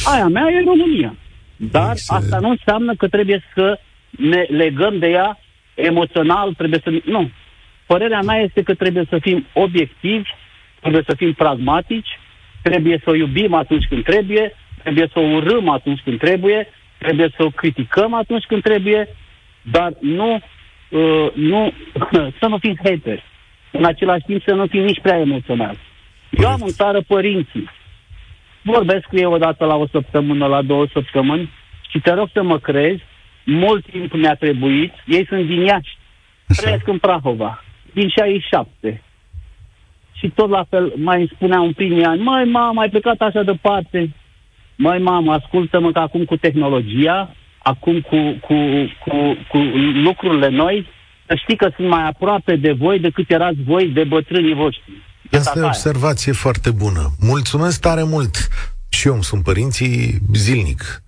[0.04, 1.14] Aia mea e România.
[1.56, 2.22] Dar Excelent.
[2.22, 5.38] asta nu înseamnă că trebuie să ne legăm de ea
[5.74, 6.90] emoțional, trebuie să...
[7.04, 7.30] Nu.
[7.86, 10.28] Părerea mea este că trebuie să fim obiectivi,
[10.80, 12.18] trebuie să fim pragmatici,
[12.62, 16.68] trebuie să o iubim atunci când trebuie, trebuie să o urâm atunci când trebuie,
[17.02, 19.08] trebuie să o criticăm atunci când trebuie,
[19.62, 20.40] dar nu,
[20.88, 21.72] uh, nu
[22.40, 23.22] să nu fim haters
[23.70, 25.76] în același timp să nu fim nici prea emoțional.
[26.30, 27.70] Eu am în țară părinții.
[28.62, 31.50] Vorbesc cu ei o dată la o săptămână, la două săptămâni
[31.90, 33.02] și te rog să mă crezi,
[33.44, 35.96] mult timp mi-a trebuit, ei sunt din Iași,
[36.56, 39.02] trăiesc în Prahova, din 67.
[40.12, 43.42] Și tot la fel mai îmi spunea în primii ani, măi mama, ai plecat așa
[43.42, 44.14] departe.
[44.76, 48.54] Măi mamă, ascultă-mă că acum cu tehnologia, acum cu, cu,
[49.04, 49.58] cu, cu
[50.04, 50.86] lucrurile noi,
[51.26, 54.92] să știi că sunt mai aproape de voi decât erați voi de bătrânii voștri.
[55.30, 57.10] De Asta e o observație foarte bună.
[57.20, 58.48] Mulțumesc tare mult.
[58.88, 61.02] Și eu îmi sunt părinții zilnic.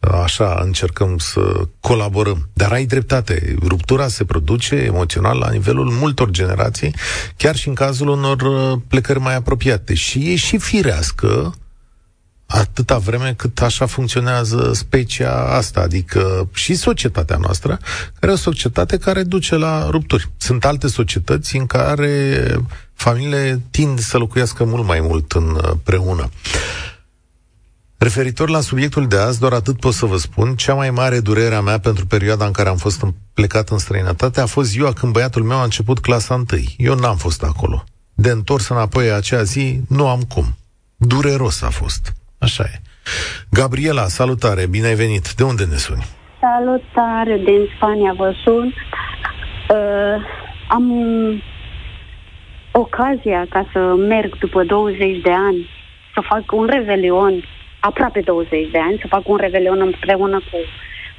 [0.00, 1.40] Așa încercăm să
[1.80, 2.48] colaborăm.
[2.52, 3.54] Dar ai dreptate.
[3.66, 6.94] Ruptura se produce emoțional la nivelul multor generații,
[7.36, 9.94] chiar și în cazul unor uh, plecări mai apropiate.
[9.94, 11.54] Și e și firească
[12.52, 17.78] atâta vreme cât așa funcționează specia asta, adică și societatea noastră,
[18.20, 20.30] care e o societate care duce la rupturi.
[20.36, 22.44] Sunt alte societăți în care
[22.94, 26.30] familiile tind să locuiască mult mai mult împreună.
[27.96, 31.54] Referitor la subiectul de azi, doar atât pot să vă spun, cea mai mare durere
[31.54, 33.00] a mea pentru perioada în care am fost
[33.32, 36.74] plecat în străinătate a fost ziua când băiatul meu a început clasa întâi.
[36.78, 37.84] Eu n-am fost acolo.
[38.14, 40.56] De întors înapoi acea zi, nu am cum.
[40.96, 42.12] Dureros a fost.
[42.40, 42.80] Așa e.
[43.50, 45.34] Gabriela, salutare, bine ai venit.
[45.34, 46.04] De unde ne suni?
[46.40, 48.74] Salutare, din Spania vă sun.
[49.70, 50.22] Uh,
[50.68, 50.84] am
[52.72, 55.68] ocazia ca să merg după 20 de ani
[56.14, 57.44] să fac un revelion,
[57.80, 60.58] aproape 20 de ani, să fac un revelion împreună cu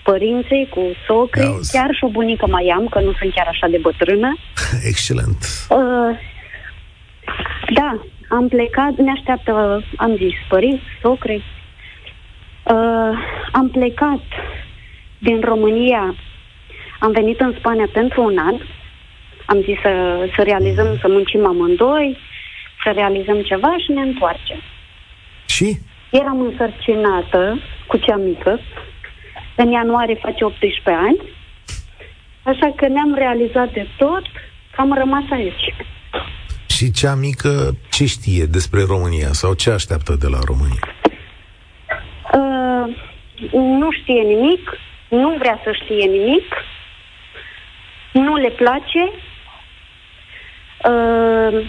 [0.04, 3.78] părinții, cu socrii, chiar și o bunică mai am, că nu sunt chiar așa de
[3.82, 4.38] bătrână.
[4.92, 5.38] Excelent.
[5.70, 6.18] Uh,
[7.74, 8.02] Da,
[8.32, 11.34] am plecat, ne așteaptă, am zis, părinți, socre.
[11.34, 13.18] Uh,
[13.52, 14.24] am plecat
[15.18, 16.16] din România,
[17.00, 18.56] am venit în Spania pentru un an.
[19.46, 19.92] Am zis să,
[20.36, 22.18] să realizăm, să muncim amândoi,
[22.84, 24.62] să realizăm ceva și ne întoarcem.
[25.46, 25.78] Și?
[26.12, 28.60] Eram însărcinată cu cea mică.
[29.56, 31.20] În ianuarie face 18 ani.
[32.44, 34.24] Așa că ne-am realizat de tot
[34.72, 35.74] că am rămas aici.
[36.82, 40.84] Și cea mică ce știe despre România sau ce așteaptă de la România?
[42.34, 42.96] Uh,
[43.52, 44.64] nu știe nimic,
[45.10, 46.48] nu vrea să știe nimic,
[48.12, 49.04] nu le place.
[50.92, 51.66] Uh,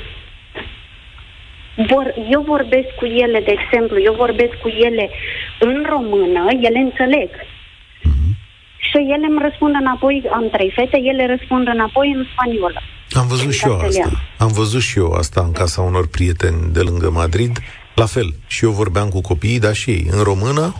[1.76, 5.10] vor, eu vorbesc cu ele, de exemplu, eu vorbesc cu ele
[5.58, 7.30] în română, ele înțeleg.
[7.30, 8.32] Mm-hmm.
[8.76, 12.82] Și ele îmi răspund înapoi, am trei fete, ele răspund înapoi în spaniolă.
[13.14, 14.10] Am văzut și eu asta.
[14.38, 17.58] Am văzut și eu asta în casa unor prieteni de lângă Madrid.
[17.94, 20.74] La fel, și eu vorbeam cu copiii, dar și ei, în română,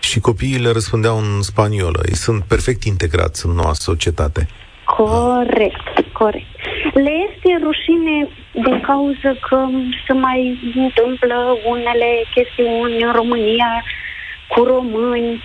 [0.00, 2.00] și copiii le răspundeau în spaniolă.
[2.08, 4.48] Ei sunt perfect integrați în noua societate.
[4.84, 6.46] Corect, corect.
[6.94, 9.58] Le este rușine din cauza că
[10.06, 13.84] se mai întâmplă unele chestiuni în România
[14.48, 15.42] cu români.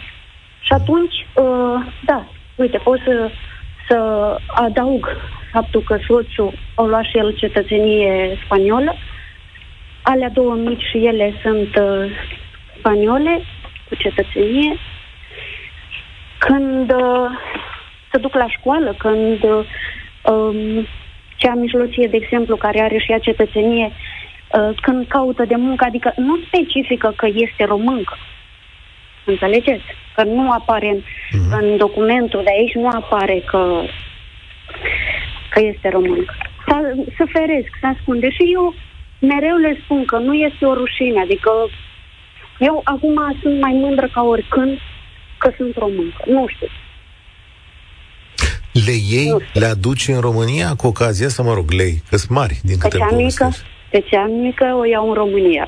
[0.60, 2.26] Și atunci, uh, da,
[2.56, 3.30] uite, pot să,
[3.88, 3.98] să
[4.48, 5.08] adaug
[5.54, 8.96] faptul că soțul a luat și el cetățenie spaniolă.
[10.02, 12.12] Alea două mici și ele sunt uh,
[12.78, 13.42] spaniole
[13.90, 14.78] cu cetățenie.
[16.38, 17.30] Când uh,
[18.12, 19.66] se duc la școală, când uh,
[20.34, 20.88] um,
[21.36, 26.14] cea mijlocie, de exemplu, care are și ea cetățenie, uh, când caută de muncă, adică
[26.16, 28.18] nu specifică că este româncă.
[29.26, 29.84] Înțelegeți?
[30.16, 31.62] Că nu apare în, mm-hmm.
[31.62, 33.82] în documentul de aici, nu apare că,
[35.54, 36.34] că este româncă.
[37.18, 38.30] Să feresc, să ascunde.
[38.30, 38.74] Și eu
[39.20, 41.52] mereu le spun că nu este o rușine, adică
[42.60, 44.80] eu acum sunt mai mândră ca oricând
[45.38, 46.24] că sunt româncă.
[46.26, 46.68] Nu știu.
[48.86, 52.60] Le iei, le aduci în România cu ocazia să mă rog, lei, că sunt mari
[52.64, 53.50] din câte pe cea mică,
[53.90, 55.68] Pe cea mică o iau în România.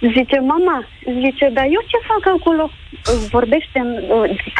[0.00, 0.88] Zice, mama,
[1.22, 2.70] zice, dar eu ce fac acolo?
[3.30, 3.78] Vorbește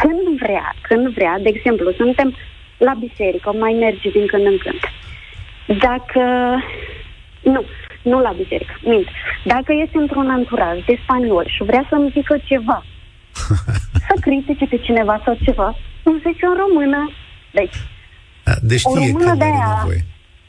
[0.01, 2.37] când vrea, când vrea, de exemplu, suntem
[2.79, 4.81] la biserică, mai merge din când în când.
[5.81, 6.23] Dacă,
[7.43, 7.65] nu,
[8.03, 9.07] nu la biserică, mint.
[9.45, 12.85] Dacă este într-un anturaj de spaniol și vrea să-mi zică ceva,
[14.07, 17.11] să critique pe cineva sau ceva, îmi zice în română.
[17.51, 17.77] Deci,
[18.45, 19.75] A, deci o română de aia...
[19.79, 20.05] Nevoie.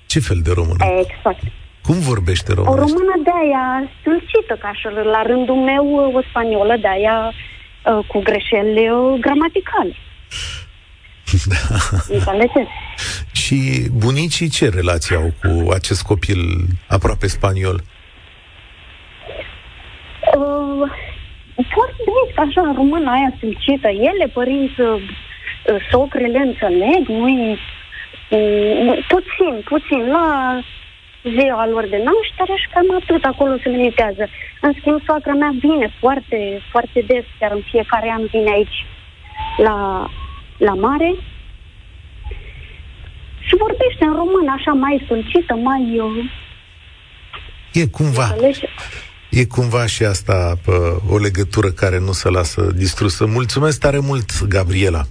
[0.06, 0.82] Ce fel de română?
[1.04, 1.44] Exact.
[1.82, 2.72] Cum vorbește română?
[2.72, 3.66] O română de aia
[4.00, 4.86] stâlcită, ca și
[5.16, 5.86] la rândul meu
[6.18, 9.96] o spaniolă de aia uh, cu greșeli uh, gramaticale.
[11.46, 11.56] Da.
[12.16, 12.72] Înțelegeți?
[13.32, 16.40] Și bunicii ce relație au cu acest copil
[16.88, 17.82] aproape spaniol?
[20.36, 20.90] Uh,
[21.74, 23.88] foarte bine, așa, română aia stâlcită.
[23.88, 25.02] Ele, părinți, uh,
[25.92, 27.58] socrele înțeleg, nu
[29.08, 30.60] puțin, puțin, la
[31.24, 34.28] ziua lor de naștere și cam atât acolo se limitează.
[34.62, 38.86] În schimb, soacra mea vine foarte, foarte des, chiar în fiecare an vine aici
[39.58, 40.08] la,
[40.58, 41.16] la mare
[43.40, 45.94] și vorbește în română așa mai sulcită, mai...
[45.96, 46.10] Eu...
[47.74, 48.36] E cumva...
[49.30, 53.26] E cumva și asta pă, o legătură care nu se lasă distrusă.
[53.26, 55.06] Mulțumesc tare mult, Gabriela.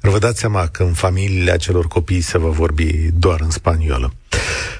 [0.00, 4.12] Vă dați seama că în familiile acelor copii se va vorbi doar în spaniolă.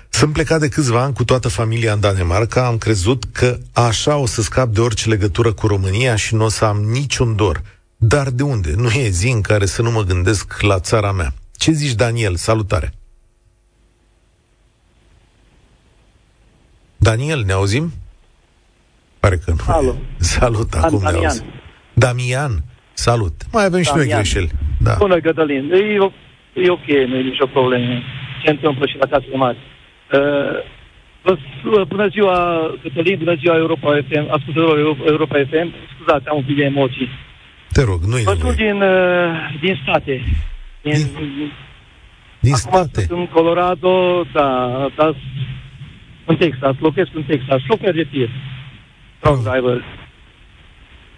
[0.09, 4.27] Sunt plecat de câțiva ani cu toată familia în Danemarca, am crezut că așa o
[4.27, 7.63] să scap de orice legătură cu România și nu o să am niciun dor.
[8.03, 8.71] Dar de unde?
[8.77, 11.33] Nu e zi în care să nu mă gândesc la țara mea.
[11.59, 12.35] Ce zici, Daniel?
[12.35, 12.93] Salutare!
[16.97, 17.93] Daniel, ne auzim?
[19.21, 19.73] Pare că nu.
[19.75, 19.95] Alo.
[20.17, 21.45] Salut, acum ne auzim.
[21.93, 22.53] Damian,
[22.93, 23.35] salut.
[23.53, 24.51] Mai avem și noi greșeli.
[24.79, 24.95] Da.
[24.99, 25.73] Bună, Cătălin.
[25.73, 25.77] E,
[26.55, 28.03] e ok, nu e nicio problemă.
[28.43, 29.59] Ce întâmplă și la casele mari.
[30.13, 32.37] Uh, bună ziua,
[32.83, 35.75] Cătălin, bună ziua Europa FM, ascultătorilor Europa FM.
[35.95, 37.09] Scuzați, am un pic de emoții.
[37.73, 40.23] Te rog, nu-i Vă sunt din, uh, din state.
[40.83, 41.53] Din, din,
[42.41, 43.01] din Acum state?
[43.01, 45.15] sunt în Colorado, da, da,
[46.25, 48.31] în Texas, locuiesc în Texas, șofer de tir.
[49.19, 49.85] Truck driver.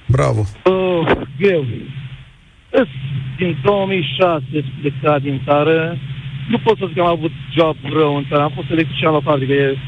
[0.07, 0.43] Bravo.
[0.63, 1.65] Oh, greu.
[3.37, 4.45] Din 2006
[4.81, 5.99] plecat din țară.
[6.49, 8.43] Nu pot să zic că am avut job rău în țară.
[8.43, 9.79] Am fost electrician la fabrică de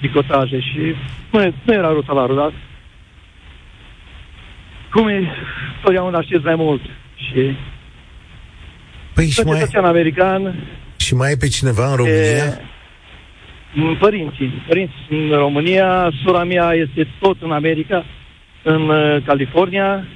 [0.00, 0.94] picotaje și
[1.30, 2.52] nu, nu era rău salariul, dar
[4.92, 5.28] cum e,
[5.82, 6.80] totdeauna știți mai mult.
[7.14, 7.56] Și
[9.14, 10.54] Păi și mai, american.
[10.96, 12.44] și mai e pe cineva în România?
[12.44, 12.60] E,
[13.72, 14.62] Mm, Părinții.
[14.68, 18.04] Părinții sunt în România, sora mea este tot în America,
[18.62, 20.06] în uh, California.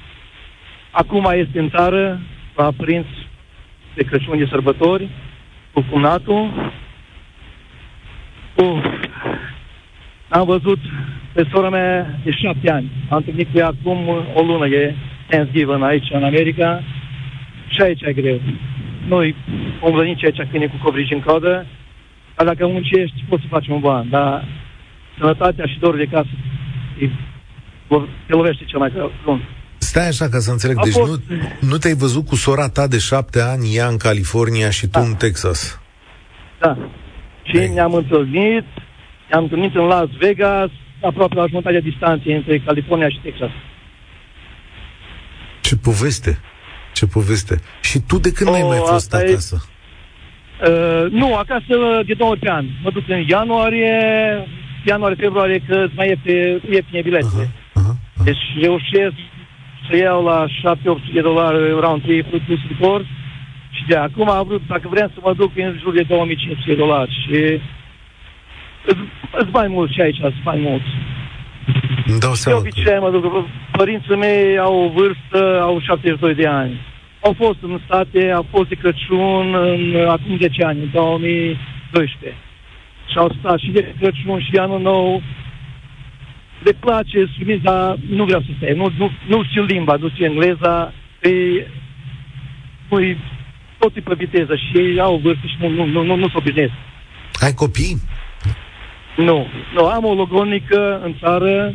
[0.90, 2.20] Acum este în țară,
[2.56, 3.06] la prins
[3.94, 5.08] de Crăciun de sărbători,
[5.72, 6.72] cu cumnatul.
[8.54, 8.84] Uf.
[10.38, 10.78] Am văzut
[11.32, 12.90] pe sora mea de șapte ani.
[13.10, 14.94] Am întâlnit cu ea acum o lună, e
[15.28, 16.82] Thanksgiving aici, în America.
[17.68, 18.40] Și aici e greu.
[19.08, 19.34] Noi
[19.80, 21.66] vom veni aici câine cu covrigi în codă,
[22.36, 24.44] dar dacă muncești, poți să faci un ban, dar
[25.18, 26.28] sănătatea și dorul de casă
[27.00, 27.08] e,
[28.26, 29.12] te lovește cel mai greu.
[29.78, 30.76] Stai așa ca să înțeleg.
[30.78, 31.36] A Deci fost- nu,
[31.68, 35.00] nu te-ai văzut cu sora ta de șapte ani, ea în California și tu Da.
[35.00, 35.80] în Texas.
[36.60, 36.76] Da.
[37.42, 37.68] Și Ei.
[37.68, 38.64] ne-am întâlnit,
[39.34, 40.70] ne-am întâlnit în Las Vegas,
[41.00, 43.50] aproape la jumătatea distanței între California și Texas.
[45.60, 46.38] Ce poveste!
[46.92, 47.60] Ce poveste!
[47.80, 49.56] Și tu de când Oh, n-ai mai fost asta e- acasă?
[50.68, 51.74] Uh, nu, acasă
[52.06, 52.66] de două ori pe an.
[52.82, 53.96] Mă duc în ianuarie,
[54.86, 57.50] ianuarie, februarie, că mai e pe ieftine biletele.
[57.74, 58.24] Aha, aha, aha.
[58.24, 59.18] Deci reușesc
[59.88, 63.04] să iau la 7-800 de dolari round trip plus report
[63.70, 66.74] și de acum am vrut, dacă vrem să mă duc în jur de 2500 de
[66.74, 67.60] dolari și
[69.40, 70.82] îți mai mult și aici, îți mai mult.
[72.06, 72.66] Îmi dau De seama că...
[72.66, 76.80] obicei mă duc, părinții mei au o vârstă, au 72 de ani.
[77.20, 82.38] Au fost în state, au fost de Crăciun în, acum 10 ani, în 2012.
[83.10, 85.22] Și au stat și de Crăciun și de anul nou.
[86.62, 88.74] Le place sumis, dar nu vreau să stai.
[88.76, 90.92] Nu, nu, nu știu limba, nu știu engleza.
[91.22, 91.30] E,
[92.88, 92.98] nu
[93.78, 96.34] tot e pe viteză și ei au vârstă și nu, nu, nu, nu, nu se
[96.36, 96.72] obișnuiesc.
[97.40, 98.00] Ai copii?
[99.16, 101.74] Nu, nu, am o logonică în țară,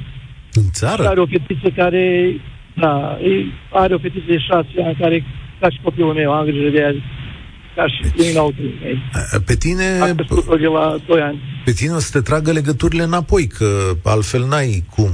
[0.53, 1.07] În țară?
[1.07, 2.35] are o fetiță care,
[2.73, 5.23] da, e, are o fetiță de șase ani care,
[5.59, 6.93] ca și copilul meu, am grijă de ea,
[7.75, 8.95] ca și Deci- deci, inautul meu.
[9.45, 11.39] Pe tine, Am crescut-o de la 2 ani.
[11.65, 13.65] pe tine o să te tragă legăturile înapoi, că
[14.03, 15.11] altfel n-ai cum.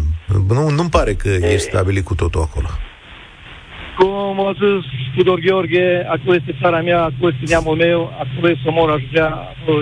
[0.50, 2.68] Nu, nu-mi pare că ești stabilit cu totul acolo.
[3.98, 8.68] Cum a zis Tudor Gheorghe, acolo este țara mea, acolo este neamul meu, acolo este
[8.70, 9.82] omor ajungea, acolo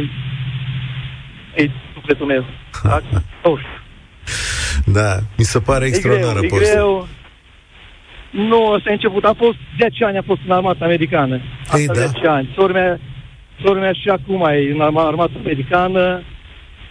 [1.56, 1.70] e
[2.04, 2.46] sufletul meu.
[2.84, 3.02] Da?
[3.44, 4.94] Nu știu.
[4.94, 6.74] Da, mi se pare E greu, extraordinară e poveste.
[6.74, 7.08] greu.
[8.32, 9.24] Nu, ăsta a început.
[9.24, 11.42] A fost 10 ani, a fost în armata americană.
[11.64, 11.94] Asta Ei, da.
[11.94, 12.50] 10 ani.
[12.56, 13.00] Sora mea,
[13.64, 16.24] sora mea și acum e în arma- armata americană.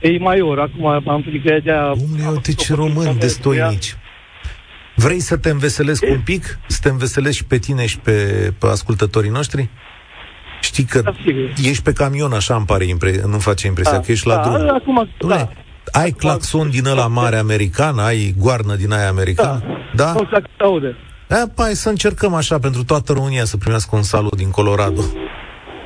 [0.00, 1.92] E major, acum am întâlnit cu ea de-aia...
[1.98, 3.96] Domnule, am uite făcut ce o români poveste destoinici.
[4.94, 6.58] Vrei să te înveselesc un pic?
[6.66, 8.12] Să te înveselesc și pe tine și pe,
[8.58, 9.68] pe ascultătorii noștri?
[10.72, 11.50] Știi că Da, sigur.
[11.64, 14.40] ești pe camion, așa îmi pare impre- nu face impresia Da, că ești la da,
[14.42, 14.68] drum.
[14.74, 15.48] acum, Dom'le, da.
[16.00, 17.98] ai claxon din ăla mare american?
[17.98, 19.62] Ai goarnă din aia american?
[19.94, 20.06] Da?
[20.12, 20.96] Nu știu dacă se aude.
[21.28, 25.00] Da, hai să încercăm așa pentru toată România să primească un salut din Colorado.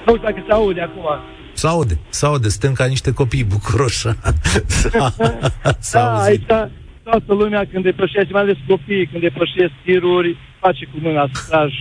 [0.06, 1.04] Nu știu dacă se aude acum.
[1.52, 3.98] Se aude, se aude, suntem ca niște copii bucuroși.
[3.98, 4.16] S-a-
[5.78, 6.50] S-a Da, auzit.
[6.50, 6.70] aici
[7.02, 11.78] toată lumea când depășește, mai ales copii, când depășesc tiruri, face cu mâna să tragi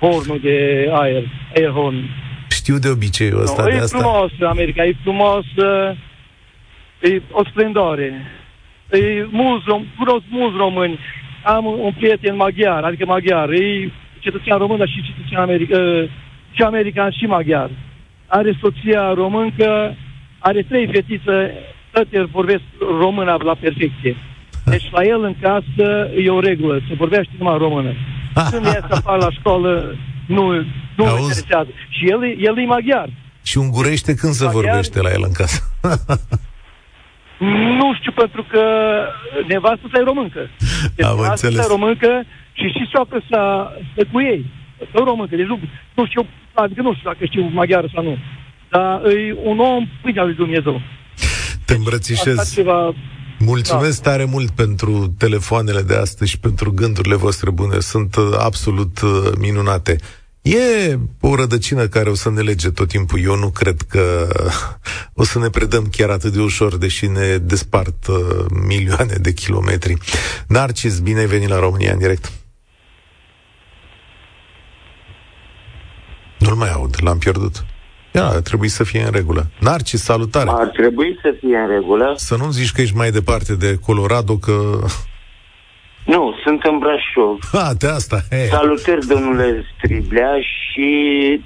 [0.00, 0.56] hornul de
[0.92, 1.24] aer,
[1.56, 1.96] air horn.
[2.62, 3.98] Știu de obiceiul ăsta, No, de e asta.
[3.98, 8.08] frumos America, e frumos, uh, e o splendoare.
[8.90, 10.98] E mulți, rom, cunosc mulți români.
[11.44, 16.08] Am un prieten maghiar, adică maghiar, e cetățean român, dar și cetățean american, uh,
[16.52, 17.70] și american și maghiar.
[18.26, 19.96] Are soția româncă,
[20.38, 21.54] are trei fetițe,
[21.90, 22.62] toate vorbesc
[22.98, 24.16] română la perfecție.
[24.64, 27.92] Deci la el în casă e o regulă, se vorbește numai română.
[28.50, 29.96] Când ies afară la școală,
[30.32, 30.52] nu,
[30.96, 31.22] nu mă Auzi?
[31.22, 31.68] interesează.
[31.88, 33.08] Și el, e- el e maghiar.
[33.42, 34.62] Și ungurește când se Maghiar?
[34.64, 35.60] vorbește la el în casă?
[37.78, 38.62] Nu știu, pentru că
[39.48, 40.40] nevastă sa e româncă.
[40.96, 41.64] Deci Am nevastă sa înțeles.
[41.66, 44.50] e româncă și și soacră sa stă cu ei.
[44.88, 45.36] Stă româncă.
[45.36, 45.58] Deci nu,
[45.94, 48.18] nu știu, adică nu știu dacă știu maghiară sau nu.
[48.68, 50.80] Dar e un om pâinea lui Dumnezeu.
[51.14, 52.52] Te Asta îmbrățișez.
[52.54, 52.94] ceva...
[53.38, 57.78] Mulțumesc tare mult pentru telefoanele de astăzi și pentru gândurile voastre bune.
[57.78, 59.96] Sunt uh, absolut uh, minunate.
[60.42, 63.20] E o rădăcină care o să ne lege tot timpul.
[63.22, 64.28] Eu nu cred că
[65.14, 68.16] o să ne predăm chiar atât de ușor, deși ne despart uh,
[68.66, 69.96] milioane de kilometri.
[70.48, 72.32] Narcis, bine ai venit la România în direct.
[76.38, 77.64] Nu-l mai aud, l-am pierdut.
[78.14, 79.50] Ia, trebuie să fie în regulă.
[79.60, 80.50] Narcis, salutare!
[80.50, 82.12] Ar trebui să fie în regulă.
[82.16, 84.78] Să nu zici că ești mai departe de Colorado, că...
[86.04, 87.38] Nu, sunt în Brașov.
[87.52, 88.36] Ha, de asta, he.
[88.36, 91.40] Salutări, domnule Striblea, și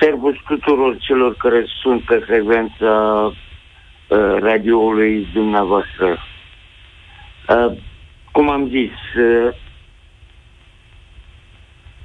[0.00, 6.18] servus tuturor celor care sunt pe frecvența uh, radioului dumneavoastră.
[7.48, 7.72] Uh,
[8.32, 9.54] cum am zis, uh,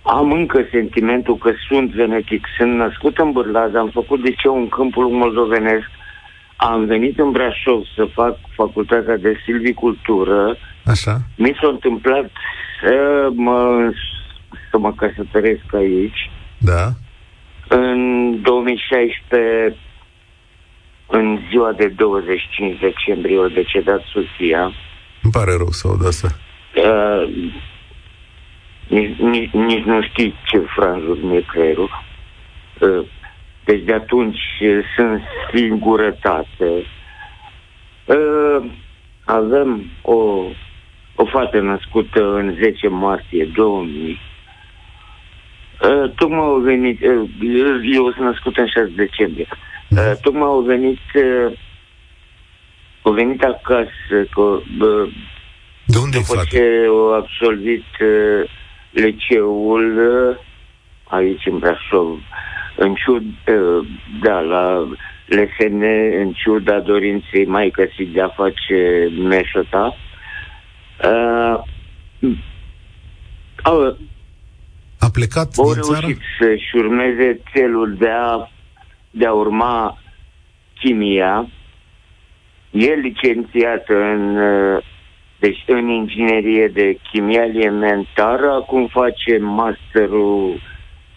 [0.01, 2.45] am încă sentimentul că sunt venetic.
[2.57, 5.89] Sunt născut în Bârlad, am făcut liceu în câmpul moldovenesc,
[6.55, 10.57] am venit în Brașov să fac facultatea de silvicultură.
[10.87, 11.21] Așa.
[11.35, 12.31] Mi s-a întâmplat
[12.81, 13.91] să mă,
[14.71, 16.29] să mă căsătoresc aici.
[16.57, 16.89] Da.
[17.67, 19.75] În 2016,
[21.07, 24.71] în ziua de 25 decembrie, a decedat soția.
[25.21, 26.27] Îmi pare rău să aud asta.
[26.75, 27.51] Uh,
[28.87, 31.89] nici, nici, nici nu știi ce franjuri mi-e creierul.
[32.79, 33.05] Uh,
[33.65, 35.21] deci de atunci uh, sunt
[35.53, 36.85] singurătate.
[38.05, 38.69] Uh,
[39.25, 40.43] avem o,
[41.19, 44.19] o fată născută în 10 martie 2000.
[45.81, 47.29] Uh, tocmai au venit, uh,
[47.93, 49.47] eu sunt născut în 6 decembrie.
[49.89, 51.57] Uh, tocmai au venit, uh,
[53.01, 55.13] au venit acasă, că, uh,
[55.85, 56.47] De unde e după fata?
[56.49, 58.49] ce au absolvit uh,
[58.91, 60.37] liceul uh,
[61.03, 62.19] aici în Brașov,
[62.75, 63.87] în ciud, uh,
[64.21, 64.87] da, la
[65.25, 65.81] LSN,
[66.19, 69.97] în ciuda dorinței mai si de a face meșota,
[71.03, 71.63] uh,
[73.63, 73.97] au,
[74.99, 75.99] A plecat au din țară?
[75.99, 78.49] reușit să-și urmeze țelul de a,
[79.11, 79.97] de a urma
[80.79, 81.49] chimia.
[82.71, 84.83] E licențiată în, uh,
[85.39, 90.61] deci în inginerie de chimie alimentară, acum face masterul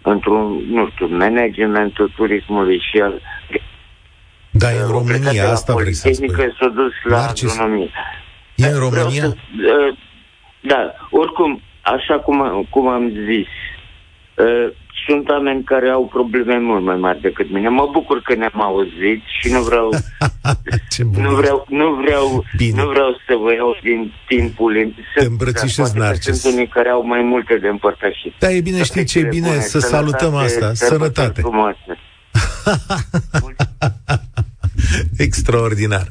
[0.02, 3.20] într-un, nu știu, managementul turismului și al
[4.50, 6.26] Da, e în au plecat de România, la asta vrei să spui.
[6.26, 7.90] Politehnică, s-a dus la Narcis, agronomie.
[8.60, 9.22] E în Vreau România?
[9.22, 9.96] Să, uh,
[10.60, 13.46] da, oricum, așa cum, a- cum am zis,
[14.44, 14.72] uh,
[15.06, 17.68] sunt oameni care au probleme mult mai mari decât mine.
[17.68, 19.88] Mă bucur că ne-am auzit și nu vreau,
[20.90, 21.22] Ce bun.
[21.22, 22.82] nu vreau, nu vreau, Bine.
[22.82, 24.92] nu vreau să vă iau din timpul.
[25.14, 26.40] Te îmbrățișez, Narcis.
[26.40, 28.32] Sunt unii care au mai multe de împărtășit.
[28.38, 29.60] Da, e bine, știi ce e bine?
[29.60, 30.74] Să salutăm asta.
[30.74, 31.40] Sănătate.
[31.40, 31.96] Frumoasă.
[35.18, 36.06] Extraordinar.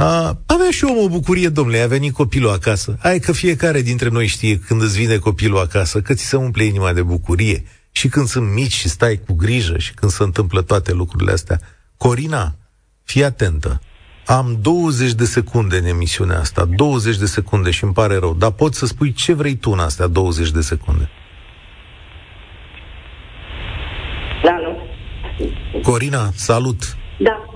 [0.00, 2.96] A, avea și eu o bucurie, domnule, a venit copilul acasă.
[3.00, 6.64] Hai că fiecare dintre noi știe când îți vine copilul acasă, că ți se umple
[6.64, 7.64] inima de bucurie.
[7.92, 11.60] Și când sunt mici și stai cu grijă și când se întâmplă toate lucrurile astea.
[11.96, 12.54] Corina,
[13.04, 13.80] fii atentă.
[14.26, 18.50] Am 20 de secunde în emisiunea asta, 20 de secunde și îmi pare rău, dar
[18.50, 21.08] poți să spui ce vrei tu în astea 20 de secunde.
[24.44, 24.78] Da, nu?
[25.82, 26.96] Corina, salut!
[27.18, 27.49] Da.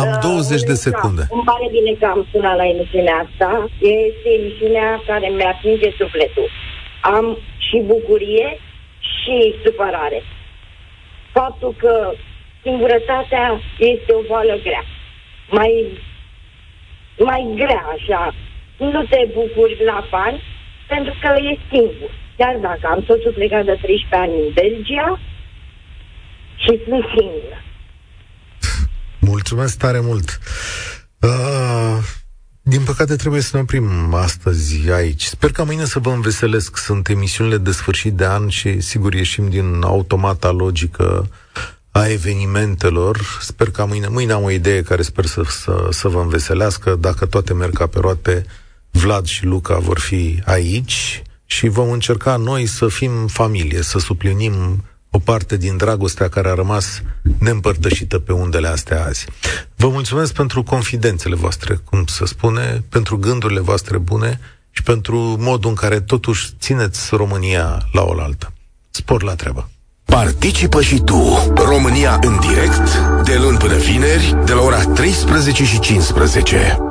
[0.00, 1.22] Am Uh, 20 de da, secunde.
[1.36, 3.50] Îmi pare bine că am sunat la emisiunea asta.
[3.78, 6.48] Este emisiunea care mi atinge sufletul.
[7.00, 8.48] Am și bucurie
[9.14, 10.22] și supărare.
[11.32, 12.12] Faptul că
[12.62, 14.84] singurătatea este o boală grea.
[15.50, 15.72] Mai,
[17.18, 18.34] mai grea așa.
[18.76, 20.42] Nu te bucuri la bani
[20.88, 22.10] pentru că e singur.
[22.36, 25.18] Chiar dacă am soțul plecat de 13 ani în Belgia
[26.56, 27.58] și sunt singură.
[29.50, 30.40] Mulțumesc tare mult.
[31.20, 31.98] Uh,
[32.62, 35.24] din păcate trebuie să ne oprim astăzi aici.
[35.24, 36.76] Sper ca mâine să vă înveselesc.
[36.76, 41.28] Sunt emisiunile de sfârșit de an și sigur ieșim din automata logică
[41.90, 43.38] a evenimentelor.
[43.40, 46.94] Sper ca mâine, mâine am o idee care sper să, să, să vă înveselească.
[46.94, 48.46] Dacă toate merg ca pe roate,
[48.90, 54.84] Vlad și Luca vor fi aici și vom încerca noi să fim familie, să suplinim
[55.10, 57.02] o parte din dragostea care a rămas
[57.38, 59.26] neîmpărtășită pe undele astea azi.
[59.76, 64.40] Vă mulțumesc pentru confidențele voastre, cum se spune, pentru gândurile voastre bune
[64.70, 68.52] și pentru modul în care totuși țineți România la oaltă.
[68.90, 69.70] Spor la treabă!
[70.04, 75.78] Participă și tu, România în direct, de luni până vineri, de la ora 13 și
[75.78, 76.87] 15.